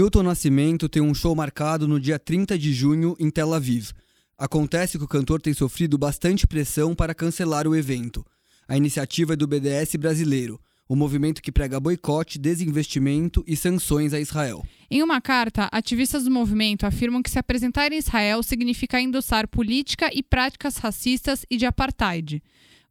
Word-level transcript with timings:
Milton 0.00 0.22
Nascimento 0.22 0.88
tem 0.88 1.02
um 1.02 1.12
show 1.12 1.36
marcado 1.36 1.86
no 1.86 2.00
dia 2.00 2.18
30 2.18 2.58
de 2.58 2.72
junho 2.72 3.14
em 3.20 3.28
Tel 3.28 3.52
Aviv. 3.52 3.90
Acontece 4.38 4.96
que 4.96 5.04
o 5.04 5.06
cantor 5.06 5.42
tem 5.42 5.52
sofrido 5.52 5.98
bastante 5.98 6.46
pressão 6.46 6.94
para 6.94 7.14
cancelar 7.14 7.68
o 7.68 7.76
evento. 7.76 8.24
A 8.66 8.78
iniciativa 8.78 9.34
é 9.34 9.36
do 9.36 9.46
BDS 9.46 9.96
brasileiro, 9.96 10.58
o 10.88 10.96
movimento 10.96 11.42
que 11.42 11.52
prega 11.52 11.78
boicote, 11.78 12.38
desinvestimento 12.38 13.44
e 13.46 13.54
sanções 13.54 14.14
a 14.14 14.20
Israel. 14.20 14.64
Em 14.90 15.02
uma 15.02 15.20
carta, 15.20 15.68
ativistas 15.70 16.24
do 16.24 16.30
movimento 16.30 16.86
afirmam 16.86 17.22
que 17.22 17.30
se 17.30 17.38
apresentar 17.38 17.92
em 17.92 17.98
Israel 17.98 18.42
significa 18.42 18.98
endossar 18.98 19.46
política 19.46 20.08
e 20.14 20.22
práticas 20.22 20.78
racistas 20.78 21.44
e 21.50 21.58
de 21.58 21.66
apartheid. 21.66 22.42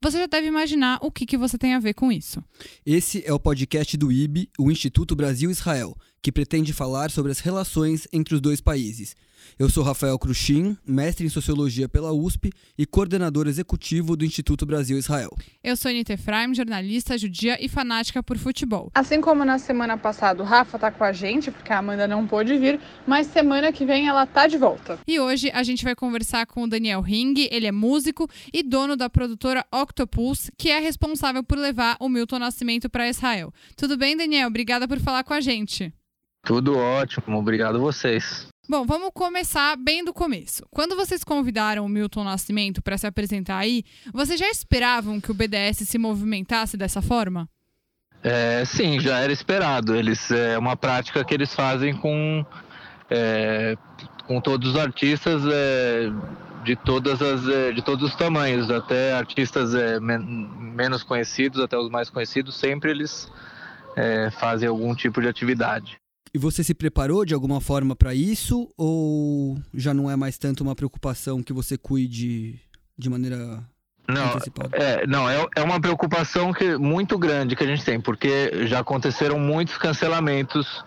Você 0.02 0.18
já 0.18 0.28
deve 0.28 0.48
imaginar 0.48 1.00
o 1.02 1.12
que, 1.12 1.26
que 1.26 1.38
você 1.38 1.58
tem 1.58 1.74
a 1.74 1.80
ver 1.80 1.94
com 1.94 2.12
isso. 2.12 2.42
Esse 2.86 3.22
é 3.26 3.34
o 3.34 3.40
podcast 3.40 3.98
do 3.98 4.12
IB, 4.12 4.48
o 4.58 4.72
Instituto 4.72 5.14
Brasil-Israel, 5.14 5.98
que 6.22 6.32
pretende 6.32 6.74
falar 6.74 7.12
sobre 7.12 7.32
as 7.32 7.40
relações 7.40 8.08
entre 8.12 8.36
os 8.36 8.42
dois 8.42 8.62
países. 8.62 9.16
Eu 9.58 9.70
sou 9.70 9.84
Rafael 9.84 10.18
Cruxin, 10.18 10.78
mestre 10.86 11.26
em 11.26 11.30
Sociologia 11.30 11.90
pela 11.90 12.14
USP 12.14 12.52
e 12.78 12.86
coordenador 12.86 13.48
executivo 13.48 14.16
do 14.16 14.26
Instituto 14.26 14.66
Brasil-Israel. 14.66 15.32
Eu 15.64 15.76
sou 15.76 15.90
Anita 15.90 16.14
Efraim, 16.14 16.54
jornalista 16.54 17.18
judia 17.18 17.58
e 17.64 17.68
fanática 17.68 18.22
por 18.22 18.38
futebol. 18.38 18.92
Assim 18.94 19.20
como 19.20 19.44
na 19.44 19.58
semana 19.58 19.98
passada 19.98 20.42
o 20.42 20.46
Rafa 20.46 20.80
tá 20.80 20.92
com 20.92 21.04
a 21.04 21.12
gente, 21.12 21.52
porque 21.52 21.74
a 21.74 21.80
Amanda 21.80 22.08
não 22.08 22.28
pôde 22.28 22.58
vir, 22.58 22.80
mas 23.06 23.28
semana 23.28 23.72
que 23.72 23.86
vem 23.86 24.08
ela 24.08 24.26
tá 24.26 24.48
de 24.48 24.58
volta. 24.58 25.00
E 25.08 25.20
hoje 25.20 25.50
a 25.52 25.64
gente 25.64 25.84
vai 25.84 25.96
conversar 25.96 26.46
com 26.46 26.64
o 26.64 26.68
Daniel 26.68 27.02
Ring, 27.02 27.48
ele 27.52 27.68
é 27.68 27.72
músico 27.72 28.30
e 28.54 28.64
dono 28.64 28.96
da 28.96 29.10
produtora 29.10 29.66
Octopus, 29.74 30.50
que 30.58 30.70
é 30.70 30.80
responsável 30.80 31.44
por 31.44 31.58
levar 31.58 31.98
o 32.00 32.08
Milton 32.08 32.40
Nascimento 32.40 32.90
para 32.90 33.10
Israel. 33.10 33.54
Tudo 33.76 33.98
bem, 33.98 34.16
Daniel? 34.16 34.48
Obrigada 34.48 34.88
por 34.88 35.00
falar 35.00 35.24
com 35.24 35.34
a 35.34 35.42
gente. 35.42 35.94
Tudo 36.44 36.78
ótimo, 36.78 37.38
obrigado 37.38 37.76
a 37.76 37.80
vocês. 37.80 38.48
Bom, 38.68 38.86
vamos 38.86 39.10
começar 39.14 39.76
bem 39.78 40.06
do 40.06 40.14
começo. 40.14 40.64
Quando 40.70 40.96
vocês 40.96 41.24
convidaram 41.24 41.86
o 41.86 41.90
Milton 41.90 42.24
Nascimento 42.24 42.84
para 42.84 42.98
se 42.98 43.08
apresentar 43.08 43.58
aí, 43.58 43.84
vocês 44.14 44.40
já 44.40 44.48
esperavam 44.48 45.20
que 45.20 45.32
o 45.32 45.34
BDS 45.34 45.88
se 45.88 45.98
movimentasse 45.98 46.78
dessa 46.78 47.02
forma? 47.02 47.50
É, 48.24 48.64
sim, 48.66 49.00
já 49.00 49.20
era 49.20 49.34
esperado. 49.34 49.96
Eles 49.96 50.30
é 50.30 50.58
uma 50.58 50.76
prática 50.76 51.24
que 51.24 51.34
eles 51.34 51.54
fazem 51.54 51.96
com 51.96 52.46
é, 53.10 53.76
com 54.28 54.40
todos 54.40 54.70
os 54.70 54.76
artistas 54.76 55.42
é, 55.52 56.12
de 56.64 56.76
todas 56.76 57.22
as 57.22 57.48
é, 57.48 57.72
de 57.72 57.82
todos 57.82 58.08
os 58.08 58.16
tamanhos, 58.16 58.70
até 58.70 59.14
artistas 59.14 59.74
é, 59.74 60.00
men 60.00 60.20
menos 60.20 61.02
conhecidos, 61.02 61.60
até 61.60 61.78
os 61.78 61.90
mais 61.90 62.10
conhecidos, 62.10 62.56
sempre 62.56 62.92
eles 62.92 63.32
é, 63.96 64.30
fazem 64.32 64.70
algum 64.70 64.94
tipo 64.94 65.22
de 65.22 65.28
atividade. 65.28 66.00
E 66.34 66.38
você 66.38 66.64
se 66.64 66.74
preparou 66.74 67.26
de 67.26 67.34
alguma 67.34 67.60
forma 67.60 67.96
para 67.96 68.14
isso 68.14 68.70
ou 68.78 69.58
já 69.74 69.94
não 69.94 70.10
é 70.10 70.16
mais 70.16 70.38
tanto 70.38 70.64
uma 70.64 70.76
preocupação 70.76 71.42
que 71.42 71.54
você 71.54 71.78
cuide 71.78 72.60
de 72.98 73.10
maneira 73.10 73.64
não, 74.10 74.40
é, 74.72 75.06
não 75.06 75.30
é, 75.30 75.46
é 75.56 75.62
uma 75.62 75.80
preocupação 75.80 76.52
que, 76.52 76.76
muito 76.78 77.18
grande 77.18 77.56
que 77.56 77.64
a 77.64 77.68
gente 77.68 77.86
tem, 77.86 78.02
porque 78.02 78.66
já 78.66 78.80
aconteceram 78.80 79.38
muitos 79.40 79.78
cancelamentos 79.78 80.84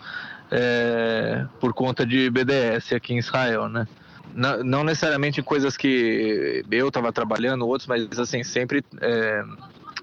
é, 0.51 1.45
por 1.59 1.73
conta 1.73 2.05
de 2.05 2.29
BDS 2.29 2.91
aqui 2.91 3.13
em 3.13 3.19
Israel, 3.19 3.69
né? 3.69 3.87
Não, 4.35 4.63
não 4.63 4.83
necessariamente 4.83 5.41
coisas 5.41 5.77
que 5.77 6.65
eu 6.69 6.87
estava 6.89 7.13
trabalhando, 7.13 7.65
outros, 7.65 7.87
mas 7.87 8.19
assim, 8.19 8.43
sempre 8.43 8.83
é, 8.99 9.43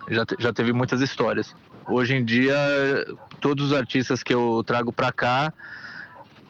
já, 0.09 0.25
já 0.39 0.53
teve 0.53 0.73
muitas 0.73 1.03
histórias. 1.03 1.55
Hoje 1.91 2.15
em 2.15 2.25
dia, 2.25 2.57
todos 3.41 3.67
os 3.67 3.73
artistas 3.73 4.23
que 4.23 4.33
eu 4.33 4.63
trago 4.65 4.93
para 4.93 5.13
cá, 5.13 5.53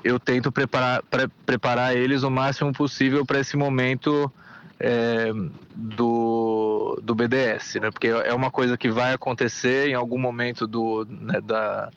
eu 0.05 0.21
tento 0.21 0.53
preparar, 0.53 1.03
pre 1.03 1.29
preparar 1.47 1.97
eles 1.97 2.23
o 2.23 2.31
máximo 2.31 2.73
possível 2.73 3.25
para 3.25 3.41
esse 3.41 3.57
momento 3.57 4.31
é, 4.79 5.33
do, 5.75 7.01
do 7.03 7.15
BDS, 7.15 7.77
né? 7.81 7.91
Porque 7.91 8.09
é 8.09 8.35
uma 8.35 8.51
coisa 8.51 8.77
que 8.77 8.91
vai 8.91 9.15
acontecer 9.15 9.89
em 9.89 9.95
algum 9.95 10.19
momento 10.19 10.67
do, 10.67 11.07
né, 11.09 11.41
da, 11.41 11.91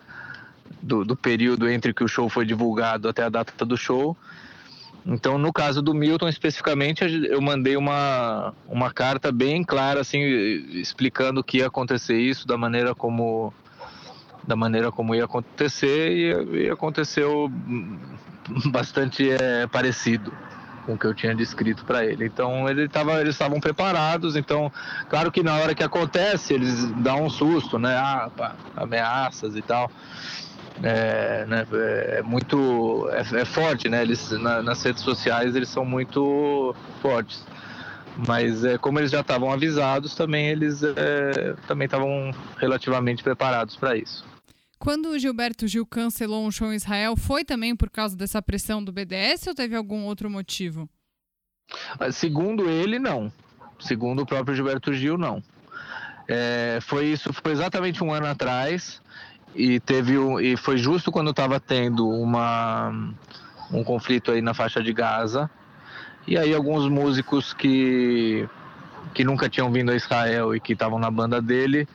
do, 0.81 1.03
do 1.03 1.16
período 1.16 1.69
entre 1.69 1.94
que 1.94 2.03
o 2.03 2.07
show 2.07 2.29
foi 2.29 2.45
divulgado 2.45 3.09
até 3.09 3.23
a 3.23 3.29
data 3.29 3.66
do 3.66 3.78
show. 3.78 4.18
Então, 5.06 5.38
no 5.38 5.52
caso 5.52 5.81
do 5.81 5.94
Milton 5.94 6.30
especificamente, 6.30 7.03
eu 7.03 7.41
mandei 7.41 7.75
uma, 7.75 8.53
uma 8.68 8.91
carta 8.91 9.31
bem 9.31 9.64
clara, 9.64 10.00
assim, 10.00 10.19
explicando 10.19 11.44
que 11.44 11.58
ia 11.58 11.68
acontecer 11.68 12.18
isso, 12.18 12.47
da 12.47 12.58
maneira 12.58 12.96
como 12.96 13.53
da 14.46 14.58
maneira 14.58 14.92
como 14.92 15.16
ia 15.16 15.24
acontecer 15.24 16.12
e, 16.12 16.66
e 16.66 16.69
aconteceu 16.69 17.50
bastante 18.72 19.30
é, 19.31 19.66
parecido 19.68 20.34
com 20.86 20.96
o 20.96 21.00
que 21.00 21.08
eu 21.08 21.13
tinha 21.13 21.34
descrito 21.34 21.86
para 21.86 22.06
ele. 22.06 22.25
Então 22.25 22.68
ele 22.69 22.90
tava, 22.90 23.22
eles 23.22 23.36
estavam 23.36 23.59
preparados. 23.59 24.36
Então, 24.36 24.69
claro 25.08 25.31
que 25.31 25.42
na 25.42 25.56
hora 25.56 25.74
que 25.74 25.84
acontece 25.84 26.53
eles 26.53 26.92
dão 26.92 27.24
um 27.24 27.30
susto, 27.30 27.80
né? 27.80 27.96
Ah, 27.96 28.30
pá, 28.36 28.56
ameaças 28.75 29.56
e 29.56 29.62
tal 29.62 29.90
é, 30.81 31.45
né, 31.45 31.67
é 32.17 32.22
muito 32.23 33.09
é, 33.11 33.41
é, 33.41 33.45
forte, 33.45 33.89
né? 33.89 34.01
Eles 34.01 34.31
na, 34.31 34.61
nas 34.63 34.81
redes 34.81 35.03
sociais 35.03 35.56
eles 35.56 35.69
são 35.69 35.85
muito 35.85 36.75
fortes. 37.01 37.45
Mas 38.28 38.63
é, 38.63 38.78
como 38.78 39.00
eles 39.00 39.12
já 39.12 39.22
estavam 39.22 39.51
avisados, 39.51 40.16
também 40.16 40.47
eles 40.47 40.83
é, 40.83 41.56
também 41.67 41.85
estavam 41.85 42.31
relativamente 42.57 43.23
preparados 43.23 43.75
para 43.75 43.95
isso. 43.95 44.25
Quando 44.79 45.09
o 45.09 45.19
Gilberto 45.19 45.67
Gil 45.67 45.85
cancelou 45.85 46.45
um 46.45 46.51
show 46.51 46.72
em 46.72 46.75
Israel, 46.75 47.16
foi 47.16 47.45
também 47.45 47.75
por 47.75 47.89
causa 47.89 48.17
dessa 48.17 48.41
pressão 48.41 48.83
do 48.83 48.91
BDS 48.91 49.47
ou 49.47 49.56
teve 49.56 49.75
algum 49.75 50.03
outro 50.03 50.29
motivo? 50.29 50.89
Ah, 52.00 52.12
segundo 52.12 52.69
ele, 52.69 53.00
não. 53.00 53.31
Segundo 53.79 54.22
o 54.22 54.25
próprio 54.25 54.56
Gilberto 54.56 54.94
Gil, 54.94 55.17
não. 55.17 55.41
É, 56.28 56.79
foi 56.81 57.07
isso, 57.07 57.31
foi 57.33 57.51
exatamente 57.51 58.03
um 58.03 58.13
ano 58.13 58.28
atrás 58.28 59.01
e 59.56 59.80
teve 59.80 60.18
um, 60.18 60.40
e 60.40 60.58
foi 60.58 60.78
justo 60.78 61.12
quando 61.12 61.31
estava 61.31 61.59
tendo 61.59 62.08
uma 62.08 63.14
um 63.72 63.84
conflito 63.84 64.31
aí 64.31 64.41
na 64.41 64.53
faixa 64.53 64.81
de 64.81 64.94
Gaza. 64.94 65.50
E 66.28 66.38
aí 66.38 66.53
alguns 66.53 66.88
músicos 66.88 67.53
que 67.53 68.47
que 69.13 69.24
nunca 69.24 69.50
tinham 69.50 69.72
vindo 69.72 69.92
a 69.92 69.96
Israel 69.96 70.56
e 70.56 70.59
que 70.59 70.74
estavam 70.74 70.97
na 70.97 71.12
banda 71.12 71.42
dele 71.42 71.88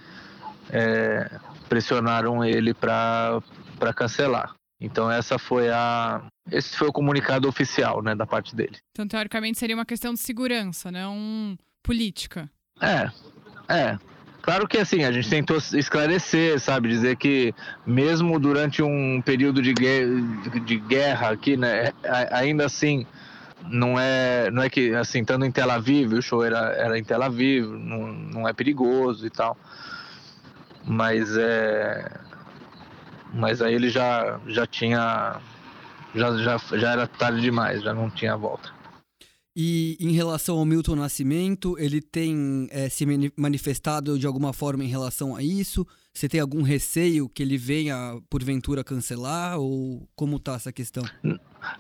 é, 0.71 1.31
pressionaram 1.69 2.45
ele 2.45 2.75
para 2.75 3.41
para 3.79 3.93
cancelar. 3.93 4.55
Então 4.81 5.11
essa 5.11 5.39
foi 5.39 5.71
a 5.71 6.23
esse 6.51 6.77
foi 6.77 6.89
o 6.89 6.93
comunicado 6.93 7.49
oficial 7.49 8.03
né 8.03 8.15
da 8.15 8.27
parte 8.27 8.55
dele. 8.55 8.77
Então 8.93 9.07
teoricamente 9.07 9.59
seria 9.59 9.77
uma 9.77 9.87
questão 9.87 10.13
de 10.13 10.21
segurança 10.21 10.91
não 10.91 11.57
política. 11.83 12.51
É 12.81 13.11
é 13.69 13.99
Claro 14.49 14.67
que 14.67 14.79
assim, 14.79 15.05
a 15.05 15.13
gente 15.13 15.29
tentou 15.29 15.59
esclarecer, 15.59 16.59
sabe? 16.59 16.89
Dizer 16.89 17.17
que 17.17 17.55
mesmo 17.85 18.41
durante 18.41 18.83
um 18.83 19.21
período 19.21 19.61
de 19.61 19.75
guerra, 19.75 20.09
de 20.65 20.79
guerra 20.79 21.29
aqui, 21.33 21.55
né? 21.55 21.93
Ainda 22.31 22.65
assim, 22.65 23.07
não 23.67 24.01
é, 24.01 24.51
não 24.51 24.63
é 24.63 24.71
que 24.71 24.95
assim, 24.95 25.21
estando 25.21 25.45
em 25.45 25.53
Tel 25.53 25.71
Aviv, 25.71 26.15
o 26.15 26.23
show 26.23 26.43
era, 26.43 26.73
era 26.79 26.99
em 26.99 27.05
Tel 27.05 27.23
Aviv, 27.23 27.67
não, 27.67 28.07
não 28.07 28.49
é 28.49 28.55
perigoso 28.55 29.27
e 29.27 29.29
tal. 29.29 29.55
Mas 30.83 31.37
é. 31.37 32.11
Mas 33.35 33.61
aí 33.61 33.75
ele 33.75 33.91
já, 33.91 34.41
já 34.47 34.67
tinha. 34.67 35.37
Já, 36.15 36.35
já, 36.39 36.57
já 36.73 36.93
era 36.93 37.07
tarde 37.07 37.43
demais, 37.43 37.83
já 37.83 37.93
não 37.93 38.09
tinha 38.09 38.35
volta. 38.35 38.78
E 39.57 39.97
em 39.99 40.13
relação 40.13 40.59
ao 40.59 40.65
Milton 40.65 40.95
Nascimento, 40.95 41.77
ele 41.79 42.01
tem 42.01 42.69
é, 42.71 42.89
se 42.89 43.05
manifestado 43.37 44.19
de 44.19 44.27
alguma 44.27 44.53
forma 44.53 44.85
em 44.85 44.89
relação 44.89 45.35
a 45.35 45.43
isso? 45.43 45.87
Você 46.13 46.29
tem 46.29 46.41
algum 46.41 46.63
receio 46.63 47.29
que 47.29 47.43
ele 47.43 47.57
venha, 47.57 48.21
porventura, 48.29 48.85
cancelar? 48.85 49.59
Ou 49.59 50.09
como 50.15 50.37
está 50.37 50.55
essa 50.55 50.73
questão? 50.73 51.05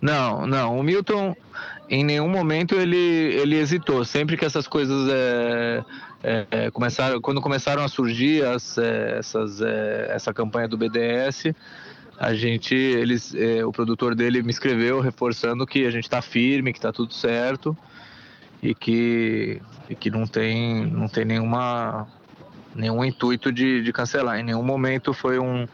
Não, 0.02 0.46
não. 0.46 0.78
O 0.78 0.82
Milton, 0.82 1.36
em 1.88 2.04
nenhum 2.04 2.28
momento, 2.28 2.74
ele, 2.74 2.96
ele 2.96 3.56
hesitou. 3.56 4.04
Sempre 4.04 4.36
que 4.36 4.44
essas 4.44 4.66
coisas 4.66 5.08
é, 5.10 5.84
é, 6.50 6.70
começaram, 6.70 7.20
quando 7.20 7.40
começaram 7.40 7.82
a 7.82 7.88
surgir 7.88 8.44
as, 8.44 8.76
essas, 8.78 9.60
essa 9.60 10.34
campanha 10.34 10.68
do 10.68 10.76
BDS, 10.76 11.54
a 12.18 12.34
gente, 12.34 12.74
eles, 12.74 13.32
é, 13.34 13.64
o 13.64 13.70
produtor 13.70 14.14
dele 14.14 14.42
me 14.42 14.50
escreveu 14.50 15.00
reforçando 15.00 15.64
que 15.64 15.86
a 15.86 15.90
gente 15.90 16.04
está 16.04 16.20
firme, 16.20 16.72
que 16.72 16.78
está 16.78 16.92
tudo 16.92 17.14
certo 17.14 17.76
e 18.60 18.74
que, 18.74 19.62
e 19.88 19.94
que 19.94 20.10
não 20.10 20.26
tem, 20.26 20.84
não 20.86 21.08
tem 21.08 21.24
nenhuma, 21.24 22.08
nenhum 22.74 23.04
intuito 23.04 23.52
de, 23.52 23.82
de 23.82 23.92
cancelar. 23.92 24.40
Em 24.40 24.42
nenhum 24.42 24.64
momento 24.64 25.14
foi 25.14 25.38
um, 25.38 25.68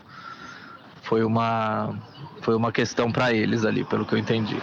foi 1.03 1.25
uma, 1.25 1.99
foi 2.43 2.55
uma 2.55 2.71
questão 2.71 3.11
para 3.11 3.33
eles 3.33 3.65
ali, 3.65 3.83
pelo 3.83 4.05
que 4.05 4.15
eu 4.15 4.19
entendi. 4.19 4.61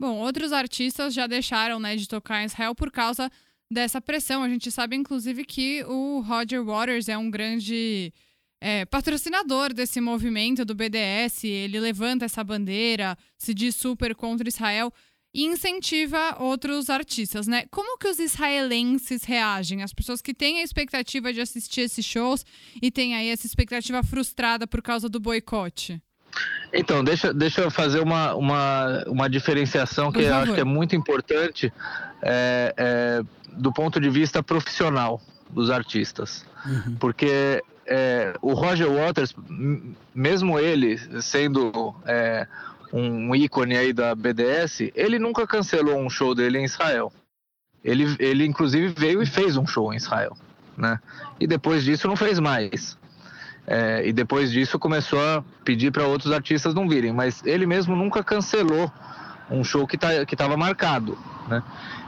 Bom, 0.00 0.16
outros 0.16 0.52
artistas 0.52 1.14
já 1.14 1.28
deixaram 1.28 1.78
né, 1.78 1.94
de 1.94 2.08
tocar 2.08 2.42
em 2.42 2.46
Israel 2.46 2.74
por 2.74 2.90
causa 2.90 3.30
dessa 3.70 4.00
pressão. 4.00 4.42
A 4.42 4.48
gente 4.48 4.70
sabe, 4.72 4.96
inclusive, 4.96 5.44
que 5.44 5.84
o 5.84 6.20
Roger 6.26 6.64
Waters 6.64 7.08
é 7.08 7.16
um 7.16 7.30
grande 7.30 8.12
é, 8.60 8.84
patrocinador 8.84 9.72
desse 9.72 10.00
movimento 10.00 10.64
do 10.64 10.74
BDS, 10.74 11.44
ele 11.44 11.78
levanta 11.78 12.24
essa 12.24 12.42
bandeira, 12.42 13.16
se 13.36 13.54
diz 13.54 13.76
super 13.76 14.14
contra 14.14 14.48
Israel 14.48 14.92
e 15.32 15.44
incentiva 15.44 16.36
outros 16.40 16.90
artistas, 16.90 17.46
né? 17.46 17.64
Como 17.70 17.98
que 17.98 18.08
os 18.08 18.18
israelenses 18.18 19.22
reagem? 19.24 19.82
As 19.82 19.92
pessoas 19.92 20.20
que 20.20 20.34
têm 20.34 20.60
a 20.60 20.64
expectativa 20.64 21.32
de 21.32 21.40
assistir 21.40 21.82
esses 21.82 22.04
shows 22.04 22.44
e 22.80 22.90
têm 22.90 23.14
aí 23.14 23.28
essa 23.28 23.46
expectativa 23.46 24.02
frustrada 24.02 24.66
por 24.66 24.82
causa 24.82 25.08
do 25.08 25.20
boicote? 25.20 26.02
Então, 26.72 27.02
deixa, 27.02 27.32
deixa 27.32 27.62
eu 27.62 27.70
fazer 27.70 28.00
uma, 28.00 28.34
uma, 28.34 29.04
uma 29.06 29.30
diferenciação 29.30 30.12
que 30.12 30.20
eu 30.20 30.34
acho 30.34 30.54
que 30.54 30.60
é 30.60 30.64
muito 30.64 30.94
importante 30.94 31.72
é, 32.22 32.74
é, 32.76 33.22
do 33.52 33.72
ponto 33.72 34.00
de 34.00 34.10
vista 34.10 34.42
profissional 34.42 35.20
dos 35.50 35.70
artistas. 35.70 36.44
Uhum. 36.66 36.96
Porque 36.96 37.62
é, 37.88 38.34
o 38.42 38.52
Roger 38.52 38.90
Waters, 38.90 39.34
mesmo 40.14 40.58
ele 40.58 40.98
sendo 41.22 41.94
é, 42.04 42.46
um 42.92 43.34
ícone 43.34 43.76
aí 43.76 43.92
da 43.92 44.14
BDS, 44.14 44.92
ele 44.94 45.18
nunca 45.18 45.46
cancelou 45.46 45.98
um 45.98 46.10
show 46.10 46.34
dele 46.34 46.58
em 46.58 46.64
Israel. 46.64 47.10
Ele, 47.82 48.14
ele 48.18 48.44
inclusive 48.44 48.88
veio 48.88 49.22
e 49.22 49.26
fez 49.26 49.56
um 49.56 49.66
show 49.66 49.92
em 49.92 49.96
Israel, 49.96 50.36
né? 50.76 51.00
E 51.40 51.46
depois 51.46 51.82
disso 51.84 52.06
não 52.06 52.16
fez 52.16 52.38
mais. 52.38 52.98
É, 53.66 54.06
e 54.06 54.12
depois 54.12 54.50
disso 54.50 54.78
começou 54.78 55.20
a 55.20 55.44
pedir 55.64 55.90
para 55.90 56.06
outros 56.06 56.32
artistas 56.32 56.74
não 56.74 56.88
virem, 56.88 57.12
mas 57.12 57.44
ele 57.44 57.66
mesmo 57.66 57.94
nunca 57.94 58.22
cancelou 58.22 58.90
um 59.50 59.62
show 59.64 59.86
que 59.86 59.96
tá, 59.96 60.22
estava 60.22 60.56
marcado, 60.56 61.16
né? 61.48 61.62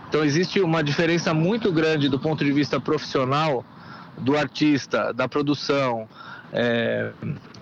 Então 0.09 0.25
existe 0.25 0.61
uma 0.61 0.83
diferença 0.83 1.33
muito 1.33 1.73
grande 1.73 2.09
do 2.09 2.19
ponto 2.19 2.45
de 2.45 2.53
vista 2.53 2.81
profissional 2.81 3.65
do 4.19 4.37
artista, 4.37 5.13
da 5.13 5.29
produção, 5.29 6.09
é, 6.53 7.13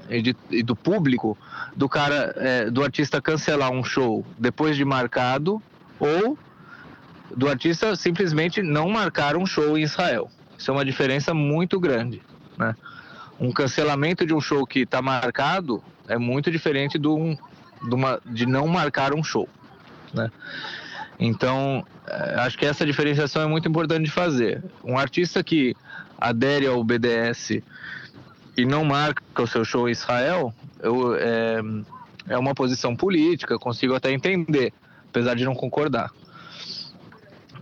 e, 0.09 0.23
de, 0.23 0.37
e 0.50 0.62
do 0.62 0.75
público 0.75 1.37
do 1.77 1.89
cara, 1.89 2.35
é, 2.37 2.71
do 2.71 2.83
artista 2.83 3.21
cancelar 3.21 3.71
um 3.71 3.85
show 3.85 4.25
depois 4.39 4.77
de 4.77 4.85
marcado 4.85 5.62
ou 5.99 6.39
do 7.35 7.49
artista 7.49 7.95
simplesmente 7.95 8.62
não 8.62 8.89
marcar 8.89 9.37
um 9.37 9.45
show 9.45 9.77
em 9.77 9.83
Israel. 9.83 10.31
Isso 10.56 10.71
é 10.71 10.75
uma 10.75 10.85
diferença 10.85 11.35
muito 11.35 11.79
grande, 11.79 12.23
né? 12.56 12.75
Um 13.39 13.53
cancelamento 13.53 14.27
de 14.27 14.35
um 14.35 14.41
show 14.41 14.67
que 14.67 14.81
está 14.81 15.00
marcado 15.00 15.83
é 16.09 16.19
muito 16.19 16.50
diferente 16.50 16.99
do, 16.99 17.15
um, 17.15 17.37
de, 17.83 17.95
uma, 17.95 18.21
de 18.27 18.47
não 18.47 18.67
marcar 18.67 19.15
um 19.15 19.23
show, 19.23 19.49
né? 20.12 20.31
Então, 21.21 21.85
é, 22.06 22.35
acho 22.41 22.56
que 22.56 22.65
essa 22.65 22.87
diferenciação 22.87 23.43
é 23.43 23.47
muito 23.47 23.69
importante 23.69 24.05
de 24.05 24.11
fazer. 24.11 24.65
Um 24.83 24.97
artista 24.97 25.45
que 25.45 25.77
adere 26.19 26.67
ao 26.67 26.82
BDS 26.82 27.62
e 28.56 28.65
não 28.65 28.85
marca 28.85 29.23
o 29.43 29.47
seu 29.47 29.65
show 29.65 29.88
em 29.88 29.93
Israel, 29.93 30.53
eu, 30.81 31.15
é, 31.15 31.61
é 32.29 32.37
uma 32.37 32.55
posição 32.55 32.97
política, 32.97 33.59
consigo 33.59 33.94
até 33.94 34.11
entender, 34.12 34.73
apesar 35.09 35.35
de 35.35 35.44
não 35.44 35.55
concordar. 35.55 36.11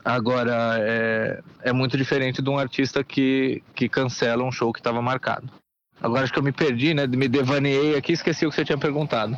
Agora, 0.03 0.77
é, 0.79 1.43
é 1.63 1.73
muito 1.73 1.97
diferente 1.97 2.41
de 2.41 2.49
um 2.49 2.59
artista 2.59 3.05
que, 3.05 3.63
que 3.75 3.89
cancela 3.89 4.43
um 4.45 4.53
show 4.53 4.73
que 4.73 4.79
estava 4.79 5.03
marcado. 5.03 5.51
Agora 6.01 6.25
acho 6.25 6.33
que 6.33 6.39
eu 6.39 6.43
me 6.43 6.53
perdi, 6.53 6.93
né? 6.93 7.07
Me 7.07 7.27
devaneei 7.27 7.97
aqui 7.97 8.13
esqueci 8.13 8.45
o 8.45 8.51
que 8.51 8.57
você 8.57 8.65
tinha 8.65 8.77
perguntado. 8.77 9.37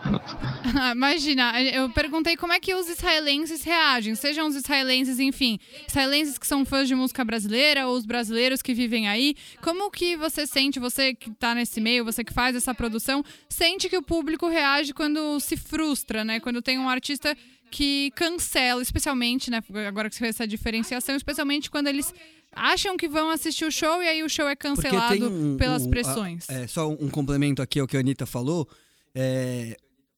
Imagina, 0.94 1.62
eu 1.62 1.88
perguntei 1.90 2.36
como 2.36 2.52
é 2.52 2.60
que 2.60 2.74
os 2.74 2.88
israelenses 2.88 3.64
reagem, 3.64 4.14
sejam 4.14 4.46
os 4.46 4.54
israelenses, 4.54 5.18
enfim, 5.18 5.58
israelenses 5.88 6.36
que 6.36 6.46
são 6.46 6.64
fãs 6.64 6.88
de 6.88 6.94
música 6.94 7.24
brasileira 7.24 7.86
ou 7.86 7.96
os 7.96 8.04
brasileiros 8.04 8.60
que 8.60 8.74
vivem 8.74 9.08
aí. 9.08 9.34
Como 9.62 9.90
que 9.90 10.14
você 10.14 10.46
sente, 10.46 10.78
você 10.78 11.14
que 11.14 11.30
está 11.30 11.54
nesse 11.54 11.80
meio, 11.80 12.04
você 12.04 12.22
que 12.22 12.34
faz 12.34 12.54
essa 12.54 12.74
produção, 12.74 13.24
sente 13.48 13.88
que 13.88 13.96
o 13.96 14.02
público 14.02 14.48
reage 14.48 14.92
quando 14.92 15.40
se 15.40 15.56
frustra, 15.56 16.22
né? 16.22 16.38
Quando 16.38 16.60
tem 16.60 16.78
um 16.78 16.88
artista 16.88 17.34
que 17.72 18.10
cancela, 18.14 18.82
especialmente, 18.82 19.50
né? 19.50 19.62
Agora 19.88 20.10
que 20.10 20.14
você 20.14 20.18
fez 20.18 20.36
essa 20.36 20.46
diferenciação, 20.46 21.16
especialmente 21.16 21.70
quando 21.70 21.86
eles 21.88 22.12
acham 22.52 22.98
que 22.98 23.08
vão 23.08 23.30
assistir 23.30 23.64
o 23.64 23.72
show 23.72 24.02
e 24.02 24.08
aí 24.08 24.22
o 24.22 24.28
show 24.28 24.46
é 24.46 24.54
cancelado 24.54 25.26
um, 25.26 25.56
pelas 25.56 25.86
um, 25.86 25.90
pressões. 25.90 26.48
A, 26.50 26.52
é, 26.52 26.66
só 26.66 26.90
um 26.90 27.08
complemento 27.08 27.62
aqui 27.62 27.80
ao 27.80 27.86
que 27.86 27.96
a 27.96 28.00
Anitta 28.00 28.26
falou. 28.26 28.68
É, 29.14 29.74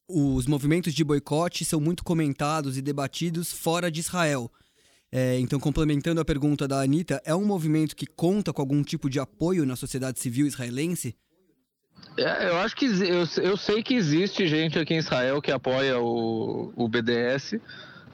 os 0.09 0.47
movimentos 0.47 0.93
de 0.93 1.05
boicote 1.05 1.65
são 1.65 1.81
muito 1.81 2.03
comentados 2.03 2.77
e 2.77 2.83
debatidos 2.83 3.53
fora 3.53 3.89
de 3.89 4.01
Israel. 4.01 4.51
É, 5.13 5.39
então, 5.39 5.61
complementando 5.61 6.21
a 6.21 6.25
pergunta 6.25 6.67
da 6.67 6.83
Anitta, 6.83 7.23
é 7.25 7.33
um 7.33 7.45
movimento 7.45 7.95
que 7.95 8.05
conta 8.05 8.53
com 8.53 8.61
algum 8.61 8.83
tipo 8.83 9.09
de 9.09 9.21
apoio 9.21 9.65
na 9.65 9.77
sociedade 9.77 10.19
civil 10.19 10.45
israelense? 10.45 11.15
É, 12.17 12.49
eu 12.49 12.59
acho 12.59 12.77
que 12.77 12.87
eu, 12.87 13.27
eu 13.43 13.57
sei 13.57 13.83
que 13.83 13.95
existe 13.95 14.47
gente 14.47 14.79
aqui 14.79 14.95
em 14.95 14.99
Israel 14.99 15.43
que 15.43 15.51
apoia 15.51 15.99
o, 15.99 16.73
o 16.77 16.89
BDS, 16.89 17.57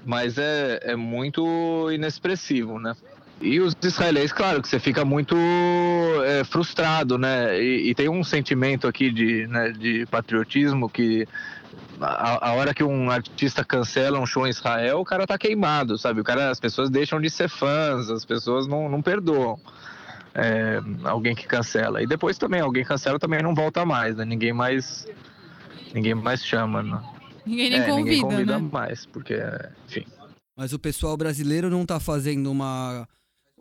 mas 0.04 0.38
é, 0.38 0.80
é 0.82 0.96
muito 0.96 1.90
inexpressivo, 1.90 2.78
né? 2.78 2.94
E 3.42 3.58
os 3.58 3.74
israelenses, 3.82 4.32
claro, 4.32 4.60
que 4.60 4.68
você 4.68 4.78
fica 4.78 5.02
muito 5.04 5.34
é, 6.24 6.44
frustrado, 6.44 7.16
né? 7.16 7.58
E, 7.58 7.90
e, 7.90 7.94
tem 7.94 8.08
um 8.08 8.22
sentimento 8.22 8.86
aqui 8.86 9.10
de, 9.10 9.46
né, 9.46 9.70
de 9.70 10.04
patriotismo 10.06 10.90
que 10.90 11.26
a, 11.98 12.50
a, 12.50 12.52
hora 12.52 12.74
que 12.74 12.84
um 12.84 13.10
artista 13.10 13.64
cancela 13.64 14.18
um 14.18 14.26
show 14.26 14.46
em 14.46 14.50
Israel, 14.50 15.00
o 15.00 15.04
cara 15.04 15.26
tá 15.26 15.38
queimado, 15.38 15.96
sabe? 15.96 16.20
O 16.20 16.24
cara, 16.24 16.50
as 16.50 16.60
pessoas 16.60 16.90
deixam 16.90 17.18
de 17.18 17.30
ser 17.30 17.48
fãs, 17.48 18.10
as 18.10 18.26
pessoas 18.26 18.66
não, 18.66 18.90
não 18.90 19.00
perdoam 19.00 19.58
é, 20.34 20.80
alguém 21.04 21.34
que 21.34 21.46
cancela. 21.46 22.02
E 22.02 22.06
depois 22.06 22.38
também, 22.38 22.60
alguém 22.60 22.84
cancela 22.84 23.18
também 23.18 23.42
não 23.42 23.54
volta 23.54 23.84
mais, 23.84 24.16
né? 24.16 24.24
Ninguém 24.24 24.52
mais, 24.52 25.06
ninguém 25.94 26.14
mais 26.14 26.44
chama, 26.44 26.82
né? 26.82 27.02
Ninguém 27.46 27.70
nem 27.70 27.80
é, 27.80 27.86
convida, 27.86 28.04
ninguém 28.04 28.20
convida 28.22 28.58
né? 28.58 28.68
mais, 28.72 29.06
porque, 29.06 29.38
enfim. 29.86 30.06
Mas 30.56 30.72
o 30.72 30.78
pessoal 30.78 31.16
brasileiro 31.16 31.70
não 31.70 31.86
tá 31.86 31.98
fazendo 31.98 32.50
uma 32.50 33.06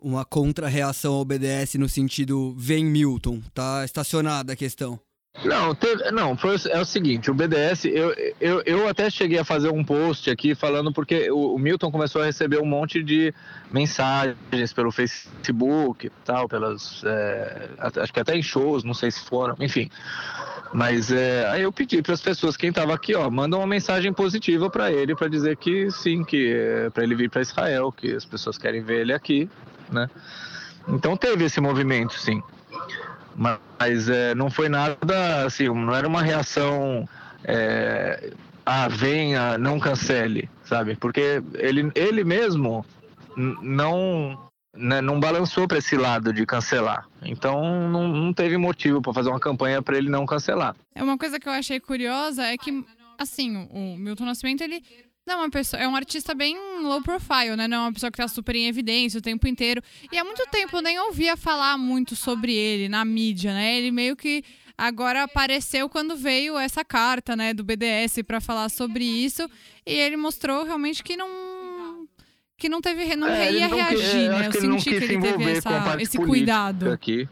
uma 0.02 0.24
contra-reação 0.24 1.12
ao 1.12 1.24
BDS 1.24 1.74
no 1.74 1.88
sentido 1.88 2.54
vem 2.56 2.84
Milton, 2.84 3.40
tá 3.52 3.84
estacionada 3.84 4.54
a 4.54 4.56
questão. 4.56 4.98
Não, 5.44 5.74
teve, 5.74 6.10
não 6.10 6.36
foi, 6.36 6.56
é 6.68 6.80
o 6.80 6.84
seguinte, 6.84 7.30
o 7.30 7.34
BDS, 7.34 7.86
eu, 7.86 8.14
eu, 8.40 8.62
eu 8.66 8.88
até 8.88 9.08
cheguei 9.08 9.38
a 9.38 9.44
fazer 9.44 9.70
um 9.70 9.82
post 9.82 10.28
aqui 10.28 10.54
falando 10.54 10.92
porque 10.92 11.30
o, 11.30 11.54
o 11.54 11.58
Milton 11.58 11.90
começou 11.90 12.20
a 12.20 12.26
receber 12.26 12.58
um 12.60 12.66
monte 12.66 13.02
de 13.02 13.32
mensagens 13.70 14.72
pelo 14.74 14.90
Facebook 14.90 16.10
tal, 16.24 16.46
pelas, 16.46 17.02
é, 17.04 17.70
acho 17.78 18.12
que 18.12 18.20
até 18.20 18.36
em 18.36 18.42
shows, 18.42 18.84
não 18.84 18.92
sei 18.92 19.10
se 19.10 19.20
foram, 19.20 19.56
enfim. 19.60 19.88
Mas 20.74 21.10
é, 21.10 21.48
aí 21.48 21.62
eu 21.62 21.72
pedi 21.72 22.02
para 22.02 22.12
as 22.12 22.20
pessoas, 22.20 22.56
quem 22.56 22.68
estava 22.68 22.92
aqui, 22.92 23.14
ó, 23.14 23.30
manda 23.30 23.56
uma 23.56 23.66
mensagem 23.66 24.12
positiva 24.12 24.68
para 24.68 24.92
ele, 24.92 25.14
para 25.14 25.28
dizer 25.28 25.56
que 25.56 25.90
sim, 25.90 26.22
que 26.22 26.52
é 26.52 26.90
para 26.90 27.02
ele 27.02 27.14
vir 27.14 27.30
para 27.30 27.40
Israel, 27.40 27.90
que 27.90 28.14
as 28.14 28.24
pessoas 28.24 28.58
querem 28.58 28.82
ver 28.82 29.00
ele 29.00 29.12
aqui, 29.12 29.48
né? 29.90 30.10
Então 30.88 31.16
teve 31.16 31.44
esse 31.44 31.60
movimento, 31.60 32.14
sim. 32.18 32.42
Mas 33.36 34.08
é, 34.08 34.34
não 34.34 34.50
foi 34.50 34.68
nada 34.68 35.44
assim, 35.46 35.68
não 35.68 35.94
era 35.94 36.06
uma 36.06 36.22
reação 36.22 37.08
é, 37.44 38.32
ah, 38.66 38.88
venha, 38.88 39.56
não 39.58 39.78
cancele, 39.78 40.48
sabe? 40.64 40.96
Porque 40.96 41.42
ele, 41.54 41.90
ele 41.94 42.24
mesmo 42.24 42.84
não 43.36 44.50
né, 44.74 45.00
não 45.00 45.18
balançou 45.18 45.66
para 45.66 45.78
esse 45.78 45.96
lado 45.96 46.32
de 46.32 46.46
cancelar. 46.46 47.08
Então 47.22 47.88
não, 47.88 48.08
não 48.08 48.32
teve 48.32 48.56
motivo 48.56 49.00
para 49.02 49.12
fazer 49.12 49.30
uma 49.30 49.40
campanha 49.40 49.82
para 49.82 49.96
ele 49.96 50.08
não 50.08 50.26
cancelar. 50.26 50.76
É 50.94 51.02
uma 51.02 51.18
coisa 51.18 51.40
que 51.40 51.48
eu 51.48 51.52
achei 51.52 51.80
curiosa 51.80 52.44
é 52.44 52.56
que 52.56 52.84
assim, 53.18 53.68
o 53.70 53.96
Milton 53.96 54.24
Nascimento 54.24 54.62
ele 54.62 54.82
não, 55.30 55.38
uma 55.38 55.50
pessoa, 55.50 55.80
é 55.80 55.86
um 55.86 55.94
artista 55.94 56.34
bem 56.34 56.56
low 56.82 57.00
profile, 57.00 57.54
né? 57.56 57.68
Não 57.68 57.76
é 57.76 57.80
uma 57.80 57.92
pessoa 57.92 58.10
que 58.10 58.18
tá 58.18 58.26
super 58.26 58.56
em 58.56 58.66
evidência 58.66 59.18
o 59.18 59.22
tempo 59.22 59.46
inteiro. 59.46 59.80
E 60.10 60.18
há 60.18 60.24
muito 60.24 60.44
tempo 60.50 60.76
eu 60.76 60.82
nem 60.82 60.98
ouvia 60.98 61.36
falar 61.36 61.78
muito 61.78 62.16
sobre 62.16 62.52
ele 62.52 62.88
na 62.88 63.04
mídia, 63.04 63.54
né? 63.54 63.78
Ele 63.78 63.92
meio 63.92 64.16
que 64.16 64.42
agora 64.76 65.22
apareceu 65.22 65.88
quando 65.88 66.16
veio 66.16 66.58
essa 66.58 66.84
carta, 66.84 67.36
né, 67.36 67.54
do 67.54 67.62
BDS 67.62 68.22
para 68.26 68.40
falar 68.40 68.70
sobre 68.70 69.04
isso, 69.04 69.48
e 69.86 69.92
ele 69.92 70.16
mostrou 70.16 70.64
realmente 70.64 71.02
que 71.02 71.16
não 71.16 71.28
que 72.56 72.68
não 72.68 72.80
teve 72.80 73.14
não 73.14 73.28
é, 73.28 73.52
ia 73.52 73.68
não 73.68 73.76
reagir, 73.76 74.28
né? 74.30 74.48
Eu 74.48 74.52
senti 74.52 74.90
que 74.90 74.96
ele 74.96 75.20
teve 75.20 75.50
essa, 75.52 75.96
esse 76.00 76.18
cuidado 76.18 76.90
aqui. 76.90 77.28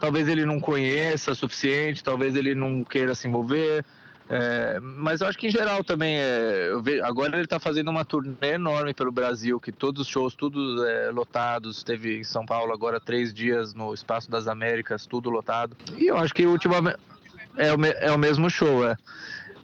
Talvez 0.00 0.28
ele 0.28 0.44
não 0.44 0.58
conheça 0.60 1.32
o 1.32 1.34
suficiente, 1.34 2.02
talvez 2.02 2.34
ele 2.34 2.54
não 2.54 2.82
queira 2.82 3.14
se 3.14 3.28
envolver. 3.28 3.84
É, 4.28 4.80
mas 4.80 5.20
eu 5.20 5.28
acho 5.28 5.38
que 5.38 5.46
em 5.46 5.50
geral 5.50 5.84
também, 5.84 6.16
é, 6.16 6.70
vejo, 6.82 7.04
agora 7.04 7.36
ele 7.36 7.44
está 7.44 7.60
fazendo 7.60 7.90
uma 7.90 8.04
turnê 8.04 8.54
enorme 8.54 8.92
pelo 8.92 9.12
Brasil, 9.12 9.60
que 9.60 9.70
todos 9.70 10.02
os 10.02 10.08
shows, 10.08 10.34
tudo 10.34 10.84
é, 10.84 11.10
lotados. 11.10 11.84
Teve 11.84 12.18
em 12.18 12.24
São 12.24 12.44
Paulo 12.44 12.72
agora 12.72 12.98
três 12.98 13.32
dias 13.32 13.72
no 13.72 13.94
Espaço 13.94 14.30
das 14.30 14.48
Américas, 14.48 15.06
tudo 15.06 15.30
lotado. 15.30 15.76
E 15.96 16.06
eu 16.06 16.16
acho 16.16 16.34
que 16.34 16.44
ultimamente 16.44 16.98
é 17.56 17.72
o, 17.72 17.84
é 17.84 18.12
o 18.12 18.18
mesmo 18.18 18.50
show, 18.50 18.86
é. 18.86 18.96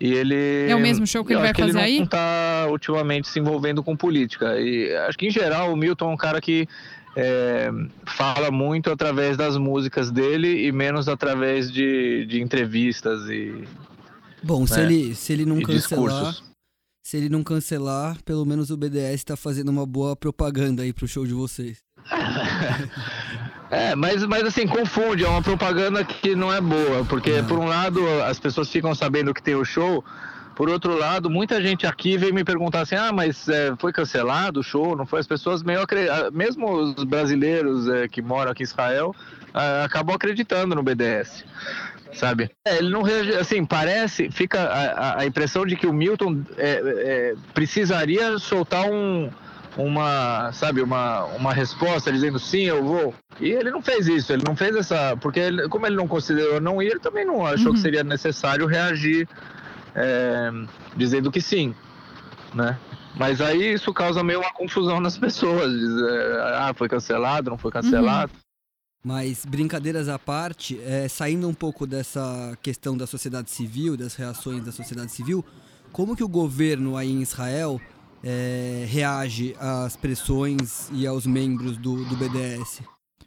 E 0.00 0.12
ele. 0.12 0.68
É 0.68 0.74
o 0.74 0.80
mesmo 0.80 1.06
show 1.06 1.24
que 1.24 1.32
ele 1.32 1.40
vai 1.40 1.54
fazer 1.54 1.70
ele 1.70 1.80
aí? 1.80 1.98
Não 2.00 2.06
tá 2.06 2.66
ultimamente 2.68 3.28
se 3.28 3.38
envolvendo 3.38 3.82
com 3.82 3.96
política. 3.96 4.58
E 4.58 4.94
acho 4.96 5.16
que 5.16 5.26
em 5.26 5.30
geral 5.30 5.72
o 5.72 5.76
Milton 5.76 6.10
é 6.10 6.14
um 6.14 6.16
cara 6.16 6.40
que 6.40 6.68
é, 7.14 7.70
fala 8.04 8.50
muito 8.50 8.90
através 8.90 9.36
das 9.36 9.56
músicas 9.56 10.10
dele 10.10 10.66
e 10.66 10.72
menos 10.72 11.08
através 11.08 11.70
de, 11.70 12.26
de 12.26 12.40
entrevistas 12.40 13.28
e. 13.28 13.64
Bom, 14.42 14.60
né, 14.62 14.66
se, 14.66 14.80
ele, 14.80 15.14
se 15.14 15.32
ele 15.32 15.44
não 15.44 15.60
cancelar. 15.60 15.78
Discursos. 15.78 16.52
Se 17.04 17.16
ele 17.16 17.28
não 17.28 17.42
cancelar, 17.42 18.22
pelo 18.22 18.44
menos 18.44 18.70
o 18.70 18.76
BDS 18.76 19.14
está 19.14 19.36
fazendo 19.36 19.70
uma 19.70 19.84
boa 19.84 20.14
propaganda 20.14 20.82
aí 20.82 20.92
pro 20.92 21.08
show 21.08 21.26
de 21.26 21.34
vocês. 21.34 21.78
É, 23.72 23.94
mas, 23.94 24.22
mas 24.26 24.44
assim, 24.44 24.66
confunde, 24.66 25.24
é 25.24 25.28
uma 25.28 25.40
propaganda 25.40 26.04
que 26.04 26.36
não 26.36 26.52
é 26.52 26.60
boa, 26.60 27.06
porque 27.06 27.42
por 27.48 27.58
um 27.58 27.64
lado 27.64 28.06
as 28.24 28.38
pessoas 28.38 28.68
ficam 28.68 28.94
sabendo 28.94 29.32
que 29.32 29.42
tem 29.42 29.54
o 29.54 29.64
show, 29.64 30.04
por 30.54 30.68
outro 30.68 30.96
lado, 30.96 31.30
muita 31.30 31.60
gente 31.62 31.86
aqui 31.86 32.18
vem 32.18 32.32
me 32.32 32.44
perguntar 32.44 32.82
assim: 32.82 32.94
ah, 32.94 33.10
mas 33.10 33.48
é, 33.48 33.74
foi 33.78 33.92
cancelado 33.92 34.60
o 34.60 34.62
show? 34.62 34.94
Não 34.94 35.06
foi? 35.06 35.20
As 35.20 35.26
pessoas 35.26 35.62
meio 35.62 35.80
ah, 35.80 36.30
mesmo 36.30 36.70
os 36.70 37.04
brasileiros 37.04 37.88
é, 37.88 38.06
que 38.06 38.20
moram 38.20 38.52
aqui 38.52 38.62
em 38.62 38.64
Israel 38.64 39.14
é, 39.54 39.84
acabam 39.84 40.14
acreditando 40.14 40.74
no 40.74 40.82
BDS, 40.82 41.44
sabe? 42.12 42.50
É, 42.66 42.78
ele 42.78 42.90
não 42.90 43.02
reage, 43.02 43.34
assim, 43.34 43.64
parece, 43.64 44.30
fica 44.30 44.60
a, 44.60 45.20
a, 45.20 45.26
impressão 45.26 45.64
de 45.66 45.76
que 45.76 45.86
o 45.86 45.92
Milton 45.92 46.42
é, 46.56 46.70
é, 46.70 47.34
precisaria 47.54 48.38
soltar 48.38 48.84
um 48.90 49.30
uma, 49.76 50.52
sabe, 50.52 50.82
uma, 50.82 51.24
uma 51.24 51.52
resposta 51.52 52.12
dizendo 52.12 52.38
sim, 52.38 52.64
eu 52.64 52.82
vou. 52.84 53.14
E 53.40 53.50
ele 53.50 53.70
não 53.70 53.82
fez 53.82 54.06
isso, 54.06 54.32
ele 54.32 54.44
não 54.46 54.54
fez 54.54 54.76
essa. 54.76 55.16
Porque 55.16 55.40
ele, 55.40 55.68
como 55.68 55.86
ele 55.86 55.96
não 55.96 56.06
considerou 56.06 56.60
não 56.60 56.82
ir, 56.82 56.90
ele 56.90 57.00
também 57.00 57.24
não 57.24 57.46
achou 57.46 57.68
uhum. 57.68 57.74
que 57.74 57.80
seria 57.80 58.04
necessário 58.04 58.66
reagir 58.66 59.26
é, 59.94 60.50
dizendo 60.96 61.30
que 61.30 61.40
sim, 61.40 61.74
né? 62.54 62.78
Mas 63.14 63.40
aí 63.40 63.74
isso 63.74 63.92
causa 63.92 64.22
meio 64.22 64.40
uma 64.40 64.52
confusão 64.52 65.00
nas 65.00 65.18
pessoas. 65.18 65.70
Diz, 65.70 66.02
é, 66.02 66.40
ah, 66.56 66.72
foi 66.74 66.88
cancelado, 66.88 67.50
não 67.50 67.58
foi 67.58 67.70
cancelado. 67.70 68.32
Uhum. 68.32 68.51
Mas 69.04 69.44
brincadeiras 69.44 70.08
à 70.08 70.18
parte, 70.18 70.78
é, 70.80 71.08
saindo 71.08 71.48
um 71.48 71.54
pouco 71.54 71.86
dessa 71.86 72.56
questão 72.62 72.96
da 72.96 73.06
sociedade 73.06 73.50
civil, 73.50 73.96
das 73.96 74.14
reações 74.14 74.64
da 74.64 74.70
sociedade 74.70 75.10
civil, 75.10 75.44
como 75.90 76.14
que 76.14 76.22
o 76.22 76.28
governo 76.28 76.96
aí 76.96 77.10
em 77.10 77.20
Israel 77.20 77.80
é, 78.22 78.86
reage 78.88 79.56
às 79.58 79.96
pressões 79.96 80.88
e 80.92 81.06
aos 81.06 81.26
membros 81.26 81.76
do, 81.76 82.04
do 82.04 82.16
BDS? 82.16 82.80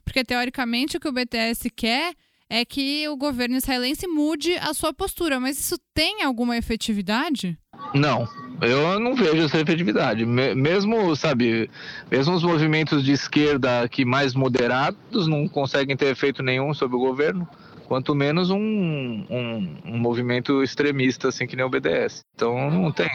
Porque 0.03 0.23
teoricamente 0.23 0.95
o 0.95 0.99
que 0.99 1.09
o 1.09 1.11
BDS 1.11 1.67
quer 1.75 2.15
é 2.49 2.63
que 2.63 3.07
o 3.09 3.17
governo 3.17 3.57
israelense 3.57 4.07
mude 4.07 4.55
a 4.55 4.73
sua 4.73 4.93
postura, 4.93 5.39
mas 5.39 5.59
isso 5.59 5.77
tem 5.93 6.23
alguma 6.23 6.57
efetividade? 6.57 7.57
Não, 7.93 8.27
eu 8.61 8.99
não 8.99 9.15
vejo 9.15 9.43
essa 9.43 9.59
efetividade. 9.59 10.25
Mesmo, 10.25 11.15
sabe, 11.15 11.69
mesmo 12.09 12.33
os 12.33 12.43
movimentos 12.43 13.03
de 13.03 13.11
esquerda 13.11 13.87
que 13.89 14.05
mais 14.05 14.33
moderados 14.33 15.27
não 15.27 15.47
conseguem 15.47 15.95
ter 15.95 16.07
efeito 16.07 16.41
nenhum 16.43 16.73
sobre 16.73 16.95
o 16.95 16.99
governo 16.99 17.47
quanto 17.85 18.15
menos 18.15 18.49
um, 18.49 18.57
um, 18.57 19.77
um, 19.85 19.97
movimento 19.97 20.63
extremista, 20.63 21.29
assim 21.29 21.47
que 21.47 21.55
nem 21.55 21.65
o 21.65 21.69
BDS. 21.69 22.21
Então 22.33 22.69
não 22.69 22.91
tem. 22.91 23.09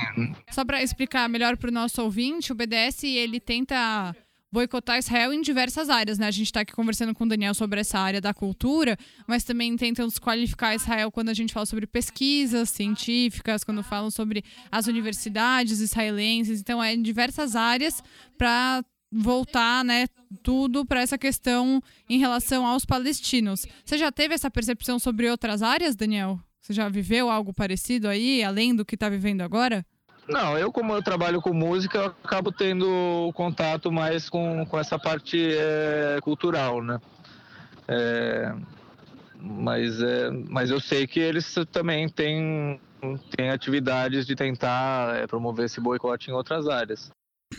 Só 0.51 0.65
para 0.65 0.83
explicar 0.83 1.29
melhor 1.29 1.57
para 1.57 1.71
o 1.71 1.73
nosso 1.73 2.03
ouvinte, 2.03 2.53
o 2.53 2.55
BDS 2.55 3.05
ele 3.05 3.41
tenta 3.41 4.15
boicotar 4.53 4.99
Israel 4.99 5.33
em 5.33 5.41
diversas 5.41 5.89
áreas, 5.89 6.19
né? 6.19 6.27
A 6.27 6.31
gente 6.31 6.47
está 6.47 6.61
aqui 6.61 6.73
conversando 6.73 7.15
com 7.15 7.25
o 7.25 7.29
Daniel 7.29 7.55
sobre 7.55 7.81
essa 7.81 7.99
área 7.99 8.21
da 8.21 8.35
cultura, 8.35 8.97
mas 9.27 9.45
também 9.45 9.77
tentam 9.77 10.07
desqualificar 10.09 10.75
Israel 10.75 11.11
quando 11.11 11.29
a 11.29 11.35
gente 11.35 11.53
fala 11.53 11.67
sobre 11.67 11.87
pesquisas 11.87 12.71
científicas, 12.71 13.63
quando 13.63 13.83
falam 13.83 14.11
sobre 14.11 14.45
as 14.71 14.87
universidades 14.87 15.81
israelenses. 15.81 16.61
Então, 16.61 16.83
é 16.83 16.95
em 16.95 17.03
diversas 17.03 17.55
áreas 17.55 18.03
para 18.37 18.85
voltar, 19.13 19.85
né, 19.85 20.07
tudo 20.43 20.87
para 20.87 21.01
essa 21.01 21.19
questão 21.19 21.83
em 22.09 22.19
relação 22.19 22.65
aos 22.65 22.85
palestinos. 22.85 23.67
Você 23.85 23.99
já 23.99 24.13
teve 24.13 24.35
essa 24.35 24.51
percepção 24.51 24.99
sobre 24.99 25.29
outras 25.29 25.63
áreas, 25.63 25.97
Daniel? 25.97 26.39
Você 26.61 26.73
já 26.73 26.89
viveu 26.89 27.31
algo 27.31 27.53
parecido 27.53 28.07
aí, 28.07 28.45
além 28.45 28.75
do 28.75 28.85
que 28.85 28.95
está 28.95 29.09
vivendo 29.09 29.41
agora? 29.41 29.85
Não, 30.31 30.57
eu 30.57 30.73
como 30.73 30.95
eu 30.95 31.03
trabalho 31.03 31.43
com 31.43 31.53
música, 31.53 31.99
eu 31.99 32.05
acabo 32.25 32.53
tendo 32.53 33.33
contato 33.35 33.91
mais 33.91 34.29
com, 34.29 34.65
com 34.65 34.79
essa 34.79 34.99
parte 34.99 35.37
é, 35.53 36.19
cultural, 36.23 36.83
né? 36.83 37.01
É, 37.89 38.55
mas, 39.35 40.01
é, 40.01 40.31
mas 40.49 40.71
eu 40.71 40.81
sei 40.81 41.07
que 41.07 41.19
eles 41.19 41.55
também 41.73 42.09
têm, 42.09 42.81
têm 43.37 43.51
atividades 43.51 44.25
de 44.25 44.37
tentar 44.37 45.17
é, 45.17 45.27
promover 45.27 45.67
esse 45.67 45.81
boicote 45.81 46.31
em 46.31 46.35
outras 46.35 46.69
áreas. 46.69 47.11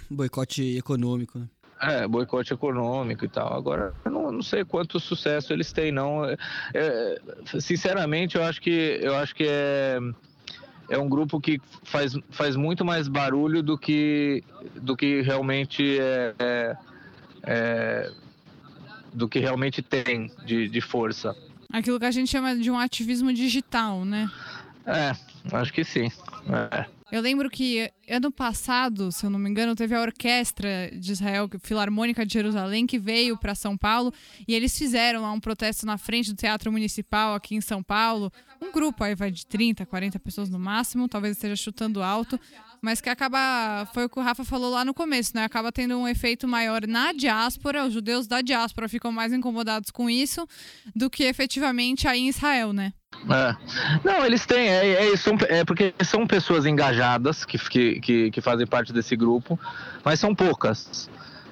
Boicote 0.10 0.78
econômico, 0.78 1.40
né? 1.40 1.48
É, 1.82 2.08
boicote 2.08 2.54
econômico 2.54 3.26
e 3.26 3.28
tal. 3.28 3.54
Agora, 3.54 3.94
eu 4.06 4.12
não, 4.12 4.32
não 4.32 4.44
sei 4.44 4.64
quanto 4.64 5.00
sucesso 5.00 5.52
eles 5.52 5.74
têm, 5.74 5.92
não. 5.92 6.24
É, 6.24 6.38
é, 6.76 7.22
sinceramente, 7.60 8.38
eu 8.38 8.44
acho 8.44 8.62
que 8.62 9.00
eu 9.02 9.16
acho 9.16 9.34
que 9.34 9.46
é, 9.50 9.98
é 10.92 10.98
um 10.98 11.08
grupo 11.08 11.40
que 11.40 11.60
faz, 11.84 12.14
faz 12.30 12.58
muito 12.58 12.84
mais 12.84 13.08
barulho 13.08 13.64
do 13.64 13.78
que, 13.78 14.44
do 14.76 14.96
que 14.96 15.22
realmente 15.22 15.98
é, 15.98 16.36
é, 16.38 16.78
é 17.44 18.12
do 19.14 19.28
que 19.28 19.40
realmente 19.40 19.82
tem 19.82 20.30
de, 20.46 20.68
de 20.68 20.82
força. 20.82 21.34
Aquilo 21.72 21.98
que 21.98 22.06
a 22.06 22.12
gente 22.12 22.30
chama 22.30 22.56
de 22.58 22.70
um 22.70 22.78
ativismo 22.78 23.34
digital, 23.34 24.04
né? 24.04 24.30
É, 24.86 25.14
acho 25.56 25.72
que 25.72 25.86
sim. 25.86 26.12
É. 26.72 26.86
Eu 27.12 27.22
lembro 27.22 27.50
que 27.50 27.92
ano 28.10 28.32
passado, 28.32 29.12
se 29.12 29.26
eu 29.26 29.30
não 29.30 29.38
me 29.38 29.50
engano, 29.50 29.76
teve 29.76 29.94
a 29.94 30.00
orquestra 30.00 30.90
de 30.94 31.12
Israel, 31.12 31.50
Filarmônica 31.62 32.26
de 32.26 32.32
Jerusalém, 32.32 32.88
que 32.88 32.98
veio 32.98 33.38
para 33.38 33.54
São 33.54 33.78
Paulo 33.78 34.14
e 34.48 34.54
eles 34.54 34.78
fizeram 34.78 35.22
lá 35.22 35.32
um 35.34 35.40
protesto 35.40 35.86
na 35.86 35.98
frente 35.98 36.32
do 36.32 36.38
Teatro 36.38 36.72
Municipal 36.72 37.36
aqui 37.36 37.54
em 37.54 37.60
São 37.60 37.84
Paulo. 37.84 38.32
Um 38.62 38.72
grupo 38.72 39.04
aí 39.04 39.14
vai 39.14 39.30
de 39.30 39.46
30, 39.46 39.86
40 39.86 40.20
pessoas 40.20 40.50
no 40.50 40.58
máximo, 40.58 41.10
talvez 41.10 41.36
esteja 41.36 41.58
chutando 41.58 42.02
alto, 42.02 42.40
mas 42.82 43.02
que 43.02 43.10
acaba, 43.10 43.86
foi 43.94 44.06
o 44.06 44.10
que 44.10 44.18
o 44.18 44.24
Rafa 44.24 44.46
falou 44.46 44.72
lá 44.72 44.86
no 44.86 44.94
começo, 44.94 45.34
né? 45.36 45.44
Acaba 45.44 45.70
tendo 45.70 45.98
um 45.98 46.08
efeito 46.08 46.48
maior 46.48 46.88
na 46.88 47.12
diáspora, 47.12 47.86
os 47.86 47.94
judeus 47.94 48.26
da 48.26 48.42
diáspora 48.42 48.88
ficam 48.88 49.12
mais 49.12 49.34
incomodados 49.34 49.92
com 49.92 50.10
isso 50.10 50.48
do 50.96 51.10
que 51.10 51.26
efetivamente 51.26 52.08
aí 52.08 52.22
em 52.22 52.30
Israel, 52.30 52.72
né? 52.72 52.94
É. 53.30 53.56
Não, 54.04 54.26
eles 54.26 54.46
têm, 54.46 54.68
é, 54.68 55.12
é, 55.12 55.18
são, 55.18 55.38
é 55.48 55.64
porque 55.64 55.94
são 56.04 56.26
pessoas 56.26 56.66
engajadas 56.66 57.46
que, 57.46 57.58
que, 58.00 58.32
que 58.32 58.42
fazem 58.42 58.66
parte 58.66 58.92
desse 58.92 59.16
grupo, 59.16 59.60
mas 60.04 60.20
são 60.20 60.34
poucas. 60.34 61.10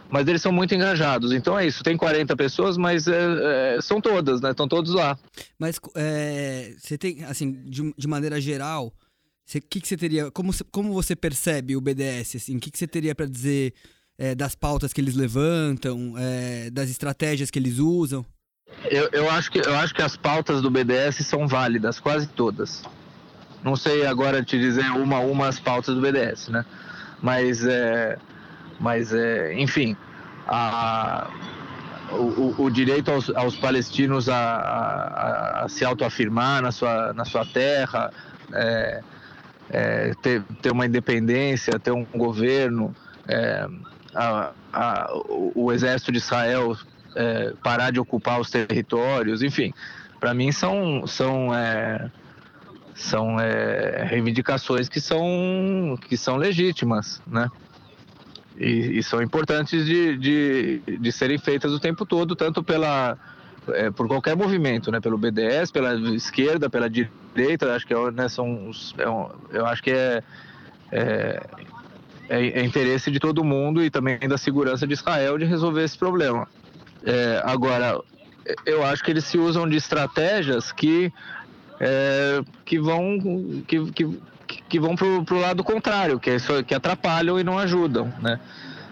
Mas 0.09 0.27
eles 0.27 0.41
são 0.41 0.51
muito 0.51 0.73
engajados. 0.73 1.31
Então 1.31 1.57
é 1.57 1.67
isso, 1.67 1.83
tem 1.83 1.95
40 1.95 2.35
pessoas, 2.35 2.77
mas 2.77 3.07
é, 3.07 3.75
é, 3.75 3.81
são 3.81 4.01
todas, 4.01 4.41
né? 4.41 4.51
Estão 4.51 4.67
todos 4.67 4.93
lá. 4.93 5.17
Mas 5.59 5.79
é, 5.95 6.73
você 6.79 6.97
tem, 6.97 7.23
assim, 7.25 7.51
de, 7.65 7.93
de 7.95 8.07
maneira 8.07 8.41
geral, 8.41 8.87
o 8.87 9.61
que, 9.61 9.81
que 9.81 9.87
você 9.87 9.97
teria. 9.97 10.31
Como, 10.31 10.51
como 10.71 10.93
você 10.93 11.15
percebe 11.15 11.75
o 11.75 11.81
BDS? 11.81 12.37
Assim, 12.37 12.57
o 12.57 12.59
que, 12.59 12.71
que 12.71 12.77
você 12.77 12.87
teria 12.87 13.13
para 13.13 13.27
dizer 13.27 13.73
é, 14.17 14.33
das 14.33 14.55
pautas 14.55 14.91
que 14.93 15.01
eles 15.01 15.15
levantam, 15.15 16.15
é, 16.17 16.71
das 16.71 16.89
estratégias 16.89 17.51
que 17.51 17.59
eles 17.59 17.77
usam? 17.77 18.25
Eu, 18.85 19.09
eu, 19.11 19.29
acho 19.29 19.51
que, 19.51 19.59
eu 19.59 19.75
acho 19.75 19.93
que 19.93 20.01
as 20.01 20.15
pautas 20.15 20.61
do 20.61 20.71
BDS 20.71 21.25
são 21.25 21.47
válidas, 21.47 21.99
quase 21.99 22.27
todas. 22.27 22.83
Não 23.63 23.75
sei 23.75 24.05
agora 24.05 24.43
te 24.43 24.57
dizer 24.57 24.89
uma 24.91 25.17
a 25.17 25.19
uma 25.19 25.47
as 25.47 25.59
pautas 25.59 25.93
do 25.95 26.01
BDS, 26.01 26.47
né? 26.47 26.65
Mas, 27.21 27.65
é, 27.65 28.17
mas 28.79 29.13
é, 29.13 29.53
enfim, 29.59 29.97
a, 30.47 31.29
o, 32.11 32.63
o, 32.63 32.69
direito 32.71 33.11
aos, 33.11 33.29
aos 33.31 33.55
palestinos 33.57 34.29
a, 34.29 34.37
a, 34.37 35.65
a, 35.65 35.69
se 35.69 35.83
autoafirmar 35.83 36.61
na 36.61 36.71
sua, 36.71 37.13
na 37.13 37.25
sua 37.25 37.45
terra, 37.45 38.11
é, 38.53 39.03
é, 39.69 40.13
ter, 40.21 40.41
ter 40.61 40.71
uma 40.71 40.85
independência, 40.85 41.77
ter 41.77 41.91
um 41.91 42.05
governo, 42.05 42.95
é, 43.27 43.67
a, 44.15 44.51
a, 44.71 45.13
o, 45.13 45.51
o 45.65 45.71
exército 45.71 46.11
de 46.11 46.17
Israel 46.17 46.77
é, 47.15 47.53
parar 47.63 47.91
de 47.91 47.99
ocupar 47.99 48.39
os 48.39 48.49
territórios, 48.49 49.41
enfim, 49.41 49.73
para 50.19 50.33
mim 50.33 50.51
são 50.51 51.05
são 51.07 51.53
é, 51.53 52.11
são 52.95 53.39
é, 53.39 54.03
reivindicações 54.03 54.89
que 54.89 54.99
são 54.99 55.97
que 56.07 56.17
são 56.17 56.37
legítimas, 56.37 57.21
né? 57.25 57.49
E, 58.57 58.99
e 58.99 59.03
são 59.03 59.21
importantes 59.21 59.85
de, 59.85 60.17
de, 60.17 60.81
de, 60.99 61.11
serem 61.13 61.37
feitas 61.37 61.71
o 61.71 61.79
tempo 61.79 62.05
todo, 62.05 62.35
tanto 62.35 62.61
pela 62.61 63.17
é, 63.69 63.89
por 63.89 64.05
qualquer 64.05 64.35
movimento, 64.35 64.91
né? 64.91 64.99
Pelo 64.99 65.17
BDS, 65.17 65.71
pela 65.71 65.93
esquerda, 66.13 66.69
pela 66.69 66.89
direita, 66.89 67.73
acho 67.73 67.87
que 67.87 67.93
é, 67.93 68.11
né, 68.11 68.27
são 68.27 68.69
é 68.97 69.57
eu 69.57 69.65
acho 69.65 69.81
que 69.81 69.91
é, 69.91 70.21
é, 70.91 71.41
é, 72.27 72.63
interesse 72.63 73.09
de 73.09 73.19
todo 73.19 73.43
mundo 73.43 73.83
e 73.83 73.89
também 73.89 74.19
da 74.27 74.37
segurança 74.37 74.85
de 74.85 74.93
Israel 74.93 75.37
de 75.37 75.45
resolver 75.45 75.83
esse 75.83 75.97
problema. 75.97 76.47
É, 77.03 77.41
agora, 77.45 77.99
eu 78.65 78.83
acho 78.83 79.03
que 79.03 79.11
eles 79.11 79.25
se 79.25 79.37
usam 79.37 79.67
de 79.67 79.77
estratégias 79.77 80.71
que, 80.71 81.11
é, 81.79 82.41
que 82.65 82.79
vão, 82.79 83.63
que, 83.67 83.91
que, 83.91 84.19
que 84.67 84.79
vão 84.79 84.95
pro, 84.95 85.23
pro 85.23 85.39
lado 85.39 85.63
contrário, 85.63 86.19
que, 86.19 86.29
é 86.29 86.35
isso, 86.35 86.63
que 86.63 86.73
atrapalham 86.73 87.39
e 87.39 87.43
não 87.43 87.57
ajudam, 87.57 88.13
né? 88.21 88.39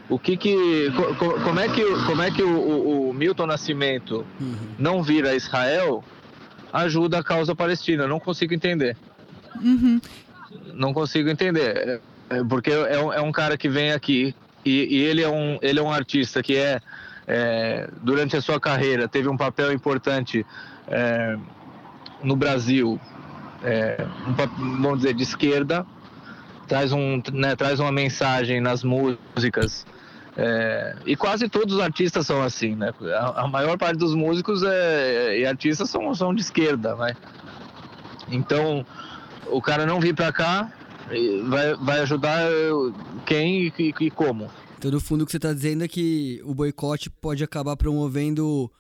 o 0.09 0.17
que 0.17 0.37
que 0.37 0.91
co, 1.17 1.33
como 1.41 1.59
é 1.59 1.67
que 1.67 1.83
como 2.05 2.21
é 2.21 2.31
que 2.31 2.41
o, 2.41 2.57
o, 2.57 3.09
o 3.09 3.13
Milton 3.13 3.45
Nascimento 3.45 4.25
uhum. 4.39 4.55
não 4.79 5.03
vira 5.03 5.35
Israel 5.35 6.03
ajuda 6.71 7.19
a 7.19 7.23
causa 7.23 7.55
palestina? 7.55 8.07
Não 8.07 8.19
consigo 8.19 8.53
entender. 8.53 8.95
Uhum. 9.61 9.99
Não 10.73 10.93
consigo 10.93 11.29
entender, 11.29 12.01
é, 12.29 12.37
é, 12.37 12.43
porque 12.43 12.71
é 12.71 12.99
um, 12.99 13.13
é 13.13 13.21
um 13.21 13.31
cara 13.31 13.57
que 13.57 13.67
vem 13.67 13.91
aqui 13.91 14.33
e, 14.63 14.97
e, 14.97 15.03
ele 15.03 15.21
é 15.21 15.29
um 15.29 15.59
ele 15.61 15.79
é 15.79 15.81
um 15.81 15.91
artista 15.91 16.41
que 16.41 16.55
é, 16.55 16.79
é 17.27 17.89
durante 18.01 18.37
a 18.37 18.41
sua 18.41 18.59
carreira 18.59 19.07
teve 19.07 19.27
um 19.27 19.35
papel 19.35 19.73
importante 19.73 20.45
é, 20.87 21.37
no 22.23 22.35
Brasil, 22.35 22.99
é, 23.63 24.05
um, 24.27 24.81
vamos 24.81 24.99
dizer 24.99 25.13
de 25.13 25.23
esquerda, 25.23 25.85
traz 26.67 26.93
um 26.93 27.21
né, 27.33 27.55
traz 27.55 27.79
uma 27.79 27.91
mensagem 27.91 28.61
nas 28.61 28.83
músicas 28.83 29.85
é, 30.37 30.95
e 31.05 31.15
quase 31.15 31.49
todos 31.49 31.75
os 31.75 31.81
artistas 31.81 32.27
são 32.27 32.43
assim, 32.43 32.75
né? 32.75 32.93
A, 33.19 33.41
a 33.41 33.47
maior 33.47 33.75
parte 33.75 33.97
dos 33.97 34.13
músicos 34.13 34.61
é, 34.63 35.39
e 35.39 35.45
artistas 35.47 35.89
são, 35.89 36.13
são 36.13 36.33
de 36.33 36.41
esquerda, 36.41 36.95
né? 36.95 37.15
Então, 38.29 38.85
o 39.47 39.59
cara 39.61 39.85
não 39.85 39.99
vir 39.99 40.13
para 40.13 40.31
cá 40.31 40.71
vai, 41.45 41.75
vai 41.75 41.99
ajudar 42.01 42.41
quem 43.25 43.73
e, 43.77 43.93
e 43.99 44.11
como. 44.11 44.49
Então, 44.77 44.91
no 44.91 44.99
fundo, 44.99 45.23
o 45.23 45.25
que 45.25 45.31
você 45.31 45.37
está 45.37 45.51
dizendo 45.53 45.83
é 45.83 45.87
que 45.87 46.39
o 46.43 46.53
boicote 46.53 47.09
pode 47.09 47.43
acabar 47.43 47.75
promovendo. 47.75 48.71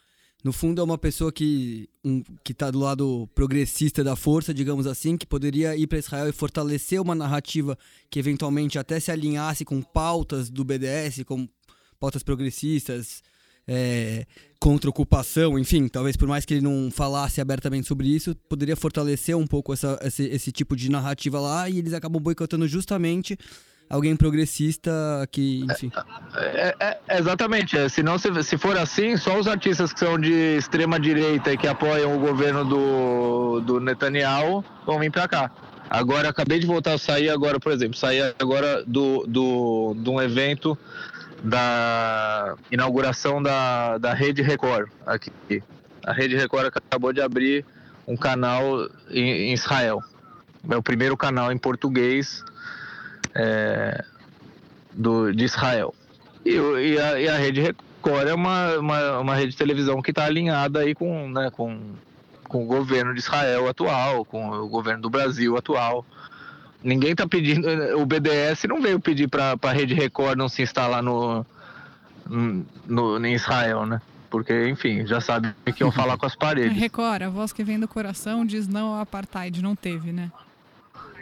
No 0.43 0.53
fundo, 0.53 0.79
é 0.79 0.83
uma 0.83 0.97
pessoa 0.97 1.31
que 1.31 1.89
um, 2.05 2.21
está 2.47 2.69
do 2.69 2.79
lado 2.79 3.27
progressista 3.33 4.03
da 4.03 4.15
força, 4.15 4.53
digamos 4.53 4.85
assim, 4.85 5.17
que 5.17 5.25
poderia 5.25 5.75
ir 5.75 5.87
para 5.87 5.97
Israel 5.97 6.29
e 6.29 6.31
fortalecer 6.31 7.01
uma 7.01 7.15
narrativa 7.15 7.75
que 8.11 8.19
eventualmente 8.19 8.77
até 8.77 8.99
se 8.99 9.11
alinhasse 9.11 9.65
com 9.65 9.81
pautas 9.81 10.49
do 10.49 10.63
BDS, 10.63 11.23
com 11.25 11.49
pautas 11.99 12.21
progressistas, 12.21 13.23
é, 13.67 14.25
contra 14.59 14.89
ocupação, 14.89 15.57
enfim, 15.57 15.87
talvez 15.87 16.15
por 16.15 16.27
mais 16.27 16.45
que 16.45 16.53
ele 16.53 16.61
não 16.61 16.89
falasse 16.91 17.41
abertamente 17.41 17.87
sobre 17.87 18.07
isso, 18.07 18.35
poderia 18.47 18.75
fortalecer 18.75 19.35
um 19.35 19.45
pouco 19.45 19.73
essa, 19.73 19.99
esse, 20.03 20.23
esse 20.23 20.51
tipo 20.51 20.75
de 20.75 20.89
narrativa 20.89 21.39
lá 21.39 21.67
e 21.67 21.79
eles 21.79 21.93
acabam 21.93 22.21
boicotando 22.21 22.67
justamente 22.67 23.37
alguém 23.89 24.15
progressista 24.15 24.91
que, 25.31 25.65
enfim. 25.69 25.91
É, 26.35 26.75
é, 26.79 26.99
é, 27.07 27.17
exatamente. 27.19 27.77
É, 27.77 27.89
senão, 27.89 28.17
se, 28.17 28.43
se 28.43 28.57
for 28.57 28.77
assim, 28.77 29.17
só 29.17 29.39
os 29.39 29.47
artistas 29.47 29.93
que 29.93 29.99
são 29.99 30.19
de 30.19 30.57
extrema 30.57 30.99
direita 30.99 31.51
e 31.53 31.57
que 31.57 31.67
apoiam 31.67 32.15
o 32.15 32.19
governo 32.19 32.65
do, 32.65 33.61
do 33.61 33.79
Netanyahu 33.79 34.63
vão 34.85 34.99
vir 34.99 35.11
para 35.11 35.27
cá. 35.27 35.51
Agora, 35.89 36.29
acabei 36.29 36.59
de 36.59 36.67
voltar 36.67 36.93
a 36.93 36.97
sair 36.97 37.29
agora, 37.29 37.59
por 37.59 37.71
exemplo, 37.71 37.97
saí 37.97 38.19
agora 38.39 38.83
do, 38.85 39.25
do, 39.25 39.95
de 39.97 40.09
um 40.09 40.21
evento 40.21 40.77
da 41.41 42.55
inauguração 42.71 43.41
da, 43.41 43.97
da 43.97 44.13
Rede 44.13 44.41
Record 44.41 44.89
aqui. 45.05 45.63
A 46.05 46.11
Rede 46.11 46.35
Record 46.35 46.67
acabou 46.67 47.13
de 47.13 47.21
abrir 47.21 47.65
um 48.07 48.17
canal 48.17 48.87
em, 49.09 49.49
em 49.49 49.53
Israel. 49.53 50.01
É 50.69 50.75
o 50.75 50.83
primeiro 50.83 51.15
canal 51.15 51.51
em 51.51 51.57
português 51.57 52.43
é, 53.35 54.03
do, 54.93 55.31
de 55.33 55.45
Israel. 55.45 55.93
E, 56.45 56.51
e, 56.55 56.99
a, 56.99 57.19
e, 57.19 57.27
a, 57.27 57.37
Rede 57.37 57.61
Record 57.61 58.27
é 58.27 58.33
uma, 58.33 58.77
uma, 58.77 59.19
uma 59.19 59.35
rede 59.35 59.51
de 59.51 59.57
televisão 59.57 60.01
que 60.01 60.11
está 60.11 60.25
alinhada 60.25 60.79
aí 60.79 60.95
com, 60.95 61.29
né, 61.29 61.49
com, 61.51 61.79
com 62.43 62.63
o 62.63 62.65
governo 62.65 63.13
de 63.13 63.19
Israel 63.19 63.67
atual, 63.67 64.25
com 64.25 64.49
o 64.49 64.67
governo 64.67 65.01
do 65.01 65.09
Brasil 65.09 65.57
atual. 65.57 66.05
Ninguém 66.83 67.11
está 67.11 67.27
pedindo. 67.27 67.67
O 67.99 68.05
BDS 68.05 68.63
não 68.67 68.81
veio 68.81 68.99
pedir 68.99 69.27
para 69.27 69.57
a 69.61 69.71
Rede 69.71 69.93
Record 69.93 70.37
não 70.37 70.47
se 70.47 70.61
instalar 70.61 71.03
no, 71.03 71.45
no, 72.87 73.25
em 73.25 73.33
Israel, 73.33 73.85
né? 73.85 74.01
Porque, 74.29 74.67
enfim, 74.67 75.05
já 75.05 75.21
sabe 75.21 75.53
que 75.73 75.83
iam 75.83 75.91
falar 75.91 76.17
com 76.17 76.25
as 76.25 76.35
paredes. 76.37 76.77
Record, 76.77 77.23
a 77.23 77.29
voz 77.29 77.51
que 77.51 77.63
vem 77.63 77.79
do 77.79 77.87
coração 77.87 78.45
diz 78.45 78.67
não 78.67 78.93
ao 78.93 79.01
apartheid, 79.01 79.61
não 79.61 79.75
teve, 79.75 80.11
né? 80.11 80.31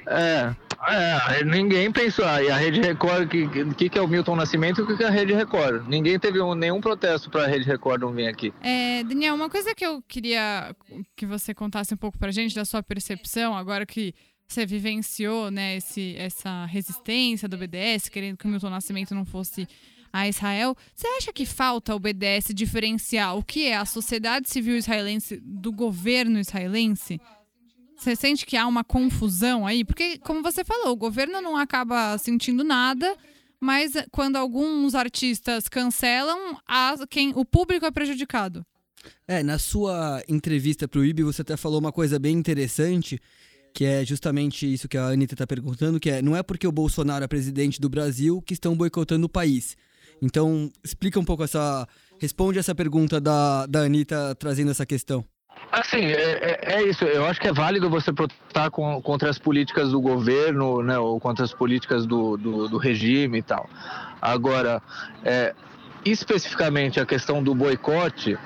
É, 0.08 0.54
é 0.88 1.44
ninguém 1.44 1.92
pensou. 1.92 2.26
E 2.26 2.50
a 2.50 2.58
Rede 2.58 2.82
Record, 2.82 3.26
o 3.26 3.28
que, 3.28 3.74
que, 3.76 3.90
que 3.90 3.98
é 3.98 4.02
o 4.02 4.08
Milton 4.08 4.36
Nascimento 4.36 4.82
e 4.82 4.84
o 4.84 4.88
que, 4.88 4.98
que 4.98 5.04
é 5.04 5.08
a 5.08 5.12
Rede 5.12 5.34
Record? 5.34 5.88
Ninguém 5.88 6.20
teve 6.20 6.42
um, 6.42 6.54
nenhum 6.54 6.82
protesto 6.82 7.30
para 7.30 7.44
a 7.44 7.48
Rede 7.48 7.66
Record 7.66 8.02
não 8.02 8.14
vir 8.14 8.28
aqui. 8.28 8.54
É, 8.62 9.04
Daniel, 9.04 9.36
uma 9.36 9.50
coisa 9.50 9.74
que 9.74 9.86
eu 9.86 10.02
queria 10.08 10.76
que 11.16 11.26
você 11.26 11.54
contasse 11.54 11.94
um 11.94 11.98
pouco 11.98 12.18
pra 12.18 12.32
gente 12.32 12.56
da 12.56 12.66
sua 12.66 12.84
percepção, 12.84 13.56
agora 13.56 13.86
que 13.86 14.14
você 14.48 14.66
vivenciou 14.66 15.50
né, 15.50 15.78
esse, 15.78 16.16
essa 16.18 16.66
resistência 16.66 17.48
do 17.48 17.58
BDS, 17.58 18.10
querendo 18.10 18.38
que 18.38 18.46
o 18.46 18.50
Milton 18.50 18.70
Nascimento 18.70 19.16
não 19.16 19.26
fosse 19.26 19.68
a 20.16 20.30
Israel. 20.30 20.76
Você 20.96 21.08
acha 21.08 21.34
que 21.34 21.46
falta 21.46 21.94
o 21.94 22.00
BDS 22.00 22.54
diferenciar 22.54 23.36
o 23.36 23.44
que 23.44 23.68
é 23.68 23.76
a 23.76 23.84
sociedade 23.84 24.50
civil 24.50 24.78
israelense 24.78 25.42
do 25.44 25.74
governo 25.74 26.40
israelense? 26.40 27.20
Você 27.98 28.16
sente 28.16 28.46
que 28.46 28.58
há 28.58 28.68
uma 28.68 28.84
confusão 28.84 29.66
aí? 29.66 29.84
Porque, 29.84 30.18
como 30.20 30.44
você 30.44 30.64
falou, 30.64 30.94
o 30.94 30.98
governo 30.98 31.42
não 31.42 31.56
acaba 31.56 32.18
sentindo 32.18 32.64
nada, 32.64 33.16
mas 33.60 33.94
quando 34.12 34.36
alguns 34.36 34.94
artistas 34.94 35.68
cancelam, 35.68 36.58
quem, 37.10 37.32
o 37.36 37.46
público 37.46 37.86
é 37.86 37.92
prejudicado. 37.92 38.66
É, 39.28 39.42
na 39.42 39.58
sua 39.58 40.24
entrevista 40.28 40.88
para 40.88 41.00
o 41.00 41.06
IB, 41.06 41.24
você 41.24 41.42
até 41.42 41.56
falou 41.56 41.80
uma 41.80 41.92
coisa 41.92 42.20
bem 42.20 42.36
interessante, 42.36 43.20
que 43.74 43.86
é 43.86 44.06
justamente 44.06 44.72
isso 44.72 44.88
que 44.88 44.98
a 44.98 45.08
Anitta 45.08 45.34
está 45.34 45.48
perguntando, 45.48 46.00
que 46.00 46.10
é 46.10 46.22
não 46.22 46.36
é 46.36 46.44
porque 46.44 46.68
o 46.68 46.72
Bolsonaro 46.72 47.24
é 47.24 47.28
presidente 47.28 47.80
do 47.80 47.90
Brasil 47.90 48.42
que 48.42 48.54
estão 48.54 48.76
boicotando 48.76 49.26
o 49.26 49.30
país. 49.30 49.76
Então, 50.22 50.72
explica 50.84 51.20
um 51.20 51.26
pouco 51.26 51.44
essa... 51.44 51.88
Responde 52.18 52.58
essa 52.58 52.74
pergunta 52.74 53.20
da, 53.20 53.66
da 53.66 53.82
Anitta 53.82 54.34
trazendo 54.36 54.72
essa 54.72 54.86
questão. 54.86 55.26
Assim, 55.76 56.06
é, 56.06 56.62
é, 56.64 56.76
é 56.76 56.84
isso. 56.84 57.04
Eu 57.04 57.26
acho 57.26 57.40
que 57.42 57.50
é 57.50 57.52
válido 57.52 57.90
você 57.90 58.14
protestar 58.14 58.72
com, 58.72 59.02
contra 59.02 59.30
as 59.30 59.38
políticas 59.38 59.92
do 59.92 60.00
governo, 60.00 60.82
né, 60.82 60.98
ou 60.98 61.20
contra 61.20 61.44
as 61.44 61.54
políticas 61.54 62.06
do, 62.06 62.38
do, 62.38 62.70
do 62.70 62.78
regime 62.78 63.40
e 63.40 63.42
tal. 63.42 63.70
Agora, 64.22 64.82
é, 65.26 65.54
especificamente 66.06 66.98
a 67.02 67.06
questão 67.06 67.44
do 67.44 67.54
boicote, 67.54 68.38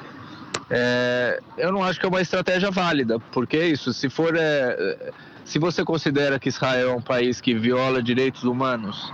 é, 0.71 1.39
eu 1.55 1.71
não 1.71 1.83
acho 1.83 1.99
que 1.99 2.05
é 2.07 2.09
uma 2.09 2.19
estratégia 2.19 2.71
válida, 2.71 3.19
porque 3.31 3.57
é 3.57 3.67
isso, 3.67 3.93
se 3.93 4.09
for. 4.09 4.35
É, 4.35 5.11
se 5.45 5.59
você 5.59 5.83
considera 5.83 6.39
que 6.39 6.49
Israel 6.49 6.89
é 6.89 6.93
um 6.93 7.01
país 7.01 7.39
que 7.39 7.53
viola 7.53 8.01
direitos 8.01 8.43
humanos 8.43 9.13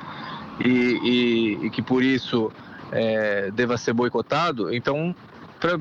e, 0.64 0.70
e, 0.70 1.66
e 1.66 1.70
que 1.70 1.82
por 1.82 2.02
isso 2.02 2.50
deva 3.56 3.78
ser 3.78 3.92
boicotado, 3.92 4.74
então 4.74 5.14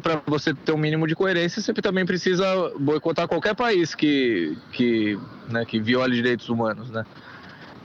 para 0.02 0.22
você 0.26 0.54
ter 0.54 0.72
um 0.72 0.78
mínimo 0.78 1.06
de 1.06 1.14
coerência, 1.14 1.60
você 1.60 1.72
também 1.74 2.06
precisa 2.06 2.44
boicotar 2.78 3.28
qualquer 3.28 3.54
país 3.54 3.94
que, 3.94 4.56
que, 4.72 5.18
né, 5.48 5.64
que 5.64 5.80
viole 5.80 6.14
direitos 6.14 6.48
humanos, 6.48 6.90
né? 6.90 7.04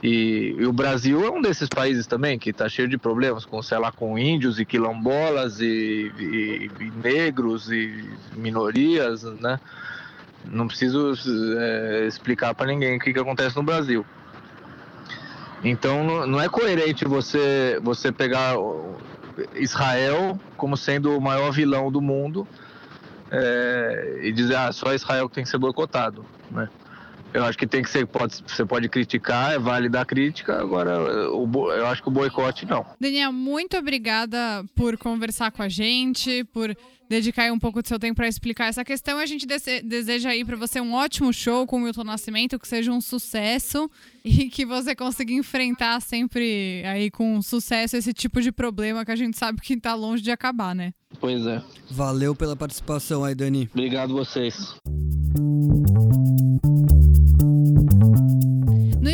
E, 0.02 0.56
e, 0.58 0.64
o 0.64 0.72
Brasil 0.72 1.22
é 1.26 1.30
um 1.30 1.42
desses 1.42 1.68
países 1.68 2.06
também 2.06 2.38
que 2.38 2.50
está 2.50 2.68
cheio 2.70 2.88
de 2.88 2.96
problemas 2.96 3.44
com, 3.44 3.62
sei 3.62 3.78
lá, 3.78 3.92
com 3.92 4.18
índios 4.18 4.58
e 4.58 4.64
quilombolas 4.64 5.60
e, 5.60 6.10
e, 6.18 6.70
e 6.80 6.90
negros 7.02 7.70
e 7.70 8.08
minorias, 8.34 9.22
né? 9.22 9.60
Não 10.46 10.66
preciso 10.66 11.12
é, 11.58 12.06
explicar 12.06 12.54
para 12.54 12.66
ninguém 12.66 12.96
o 12.96 13.00
que, 13.00 13.12
que 13.12 13.18
acontece 13.18 13.54
no 13.56 13.62
Brasil. 13.62 14.06
Então 15.62 16.02
não, 16.02 16.26
não 16.26 16.40
é 16.40 16.48
coerente 16.48 17.04
você 17.04 17.78
você 17.82 18.10
pegar 18.10 18.56
Israel 19.54 20.40
como 20.56 20.76
sendo 20.76 21.16
o 21.16 21.20
maior 21.20 21.52
vilão 21.52 21.90
do 21.90 22.00
mundo 22.00 22.46
é, 23.30 24.20
e 24.22 24.32
dizer 24.32 24.56
ah, 24.56 24.72
só 24.72 24.92
Israel 24.92 25.28
que 25.28 25.36
tem 25.36 25.44
que 25.44 25.50
ser 25.50 25.58
boicotado, 25.58 26.26
né? 26.50 26.68
Eu 27.32 27.44
acho 27.44 27.56
que 27.56 27.66
tem 27.66 27.82
que 27.82 27.90
ser, 27.90 28.06
pode, 28.06 28.42
você 28.46 28.64
pode 28.64 28.88
criticar, 28.88 29.52
é 29.52 29.58
válido 29.58 29.96
a 29.98 30.04
crítica, 30.04 30.60
agora 30.60 31.30
o, 31.30 31.72
eu 31.72 31.86
acho 31.86 32.02
que 32.02 32.08
o 32.08 32.12
boicote 32.12 32.66
não. 32.66 32.84
Daniel, 32.98 33.32
muito 33.32 33.76
obrigada 33.76 34.64
por 34.74 34.96
conversar 34.96 35.50
com 35.52 35.62
a 35.62 35.68
gente, 35.68 36.44
por 36.44 36.76
dedicar 37.10 37.52
um 37.52 37.58
pouco 37.58 37.82
do 37.82 37.88
seu 37.88 37.98
tempo 37.98 38.14
para 38.14 38.28
explicar 38.28 38.66
essa 38.66 38.84
questão. 38.84 39.18
A 39.18 39.26
gente 39.26 39.44
deseja 39.82 40.30
aí 40.30 40.44
para 40.44 40.56
você 40.56 40.80
um 40.80 40.94
ótimo 40.94 41.32
show 41.32 41.66
com 41.66 41.76
o 41.76 41.80
Milton 41.80 42.04
Nascimento, 42.04 42.56
que 42.56 42.68
seja 42.68 42.92
um 42.92 43.00
sucesso 43.00 43.90
e 44.24 44.48
que 44.48 44.64
você 44.64 44.94
consiga 44.94 45.32
enfrentar 45.32 46.00
sempre 46.00 46.84
aí 46.86 47.10
com 47.10 47.42
sucesso 47.42 47.96
esse 47.96 48.12
tipo 48.12 48.40
de 48.40 48.52
problema 48.52 49.04
que 49.04 49.10
a 49.10 49.16
gente 49.16 49.36
sabe 49.36 49.60
que 49.60 49.74
está 49.74 49.92
longe 49.94 50.22
de 50.22 50.30
acabar, 50.30 50.72
né? 50.72 50.92
Pois 51.18 51.44
é. 51.46 51.60
Valeu 51.90 52.34
pela 52.34 52.54
participação 52.54 53.24
aí, 53.24 53.34
Dani. 53.34 53.68
Obrigado 53.72 54.12
vocês. 54.14 54.76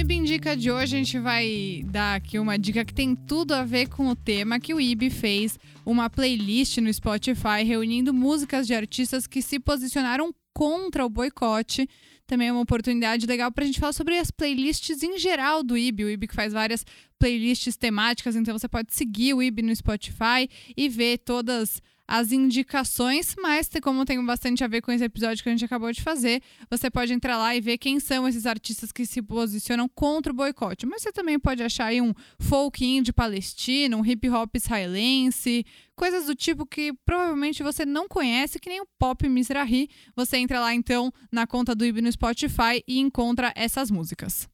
Dica 0.04 0.56
de 0.56 0.70
hoje 0.70 0.94
a 0.94 0.98
gente 0.98 1.18
vai 1.18 1.82
dar 1.86 2.16
aqui 2.16 2.38
uma 2.38 2.58
dica 2.58 2.84
que 2.84 2.92
tem 2.92 3.14
tudo 3.14 3.54
a 3.54 3.64
ver 3.64 3.88
com 3.88 4.08
o 4.08 4.14
tema 4.14 4.60
que 4.60 4.74
o 4.74 4.80
IB 4.80 5.08
fez 5.08 5.58
uma 5.84 6.10
playlist 6.10 6.78
no 6.78 6.92
Spotify 6.92 7.64
reunindo 7.64 8.12
músicas 8.12 8.66
de 8.66 8.74
artistas 8.74 9.26
que 9.26 9.40
se 9.40 9.58
posicionaram 9.58 10.34
contra 10.52 11.06
o 11.06 11.08
boicote. 11.08 11.88
Também 12.26 12.48
é 12.48 12.52
uma 12.52 12.62
oportunidade 12.62 13.24
legal 13.24 13.50
para 13.52 13.64
a 13.64 13.66
gente 13.66 13.80
falar 13.80 13.92
sobre 13.92 14.18
as 14.18 14.30
playlists 14.30 15.02
em 15.02 15.18
geral 15.18 15.62
do 15.62 15.76
IB. 15.76 16.04
O 16.04 16.10
IB 16.10 16.26
que 16.26 16.34
faz 16.34 16.52
várias 16.52 16.84
playlists 17.18 17.76
temáticas, 17.76 18.36
então 18.36 18.56
você 18.56 18.68
pode 18.68 18.94
seguir 18.94 19.34
o 19.34 19.42
IB 19.42 19.62
no 19.62 19.74
Spotify 19.74 20.48
e 20.76 20.88
ver 20.88 21.18
todas 21.18 21.82
as 22.08 22.30
indicações, 22.30 23.34
mas 23.36 23.68
como 23.82 24.04
tem 24.04 24.24
bastante 24.24 24.62
a 24.62 24.68
ver 24.68 24.80
com 24.80 24.92
esse 24.92 25.04
episódio 25.04 25.42
que 25.42 25.48
a 25.48 25.52
gente 25.52 25.64
acabou 25.64 25.90
de 25.90 26.00
fazer, 26.00 26.40
você 26.70 26.88
pode 26.88 27.12
entrar 27.12 27.36
lá 27.36 27.54
e 27.56 27.60
ver 27.60 27.78
quem 27.78 27.98
são 27.98 28.28
esses 28.28 28.46
artistas 28.46 28.92
que 28.92 29.04
se 29.04 29.20
posicionam 29.20 29.88
contra 29.88 30.32
o 30.32 30.36
boicote. 30.36 30.86
Mas 30.86 31.02
você 31.02 31.10
também 31.10 31.38
pode 31.38 31.62
achar 31.62 31.86
aí 31.86 32.00
um 32.00 32.14
folk 32.38 32.84
indie 32.84 33.12
palestino, 33.12 33.96
um 33.96 34.06
hip 34.06 34.28
hop 34.30 34.54
israelense, 34.54 35.66
coisas 35.96 36.26
do 36.26 36.34
tipo 36.34 36.64
que 36.64 36.92
provavelmente 37.04 37.62
você 37.62 37.84
não 37.84 38.08
conhece, 38.08 38.60
que 38.60 38.68
nem 38.68 38.80
o 38.80 38.86
pop 38.98 39.28
Mizrahi. 39.28 39.88
Você 40.14 40.36
entra 40.36 40.60
lá 40.60 40.72
então 40.72 41.12
na 41.32 41.46
conta 41.46 41.74
do 41.74 41.84
IB 41.84 42.02
no 42.02 42.12
Spotify 42.12 42.84
e 42.86 43.00
encontra 43.00 43.52
essas 43.56 43.90
músicas. 43.90 44.48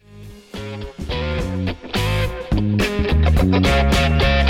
Música 0.55 1.22
Thank 3.43 4.23
you. 4.23 4.42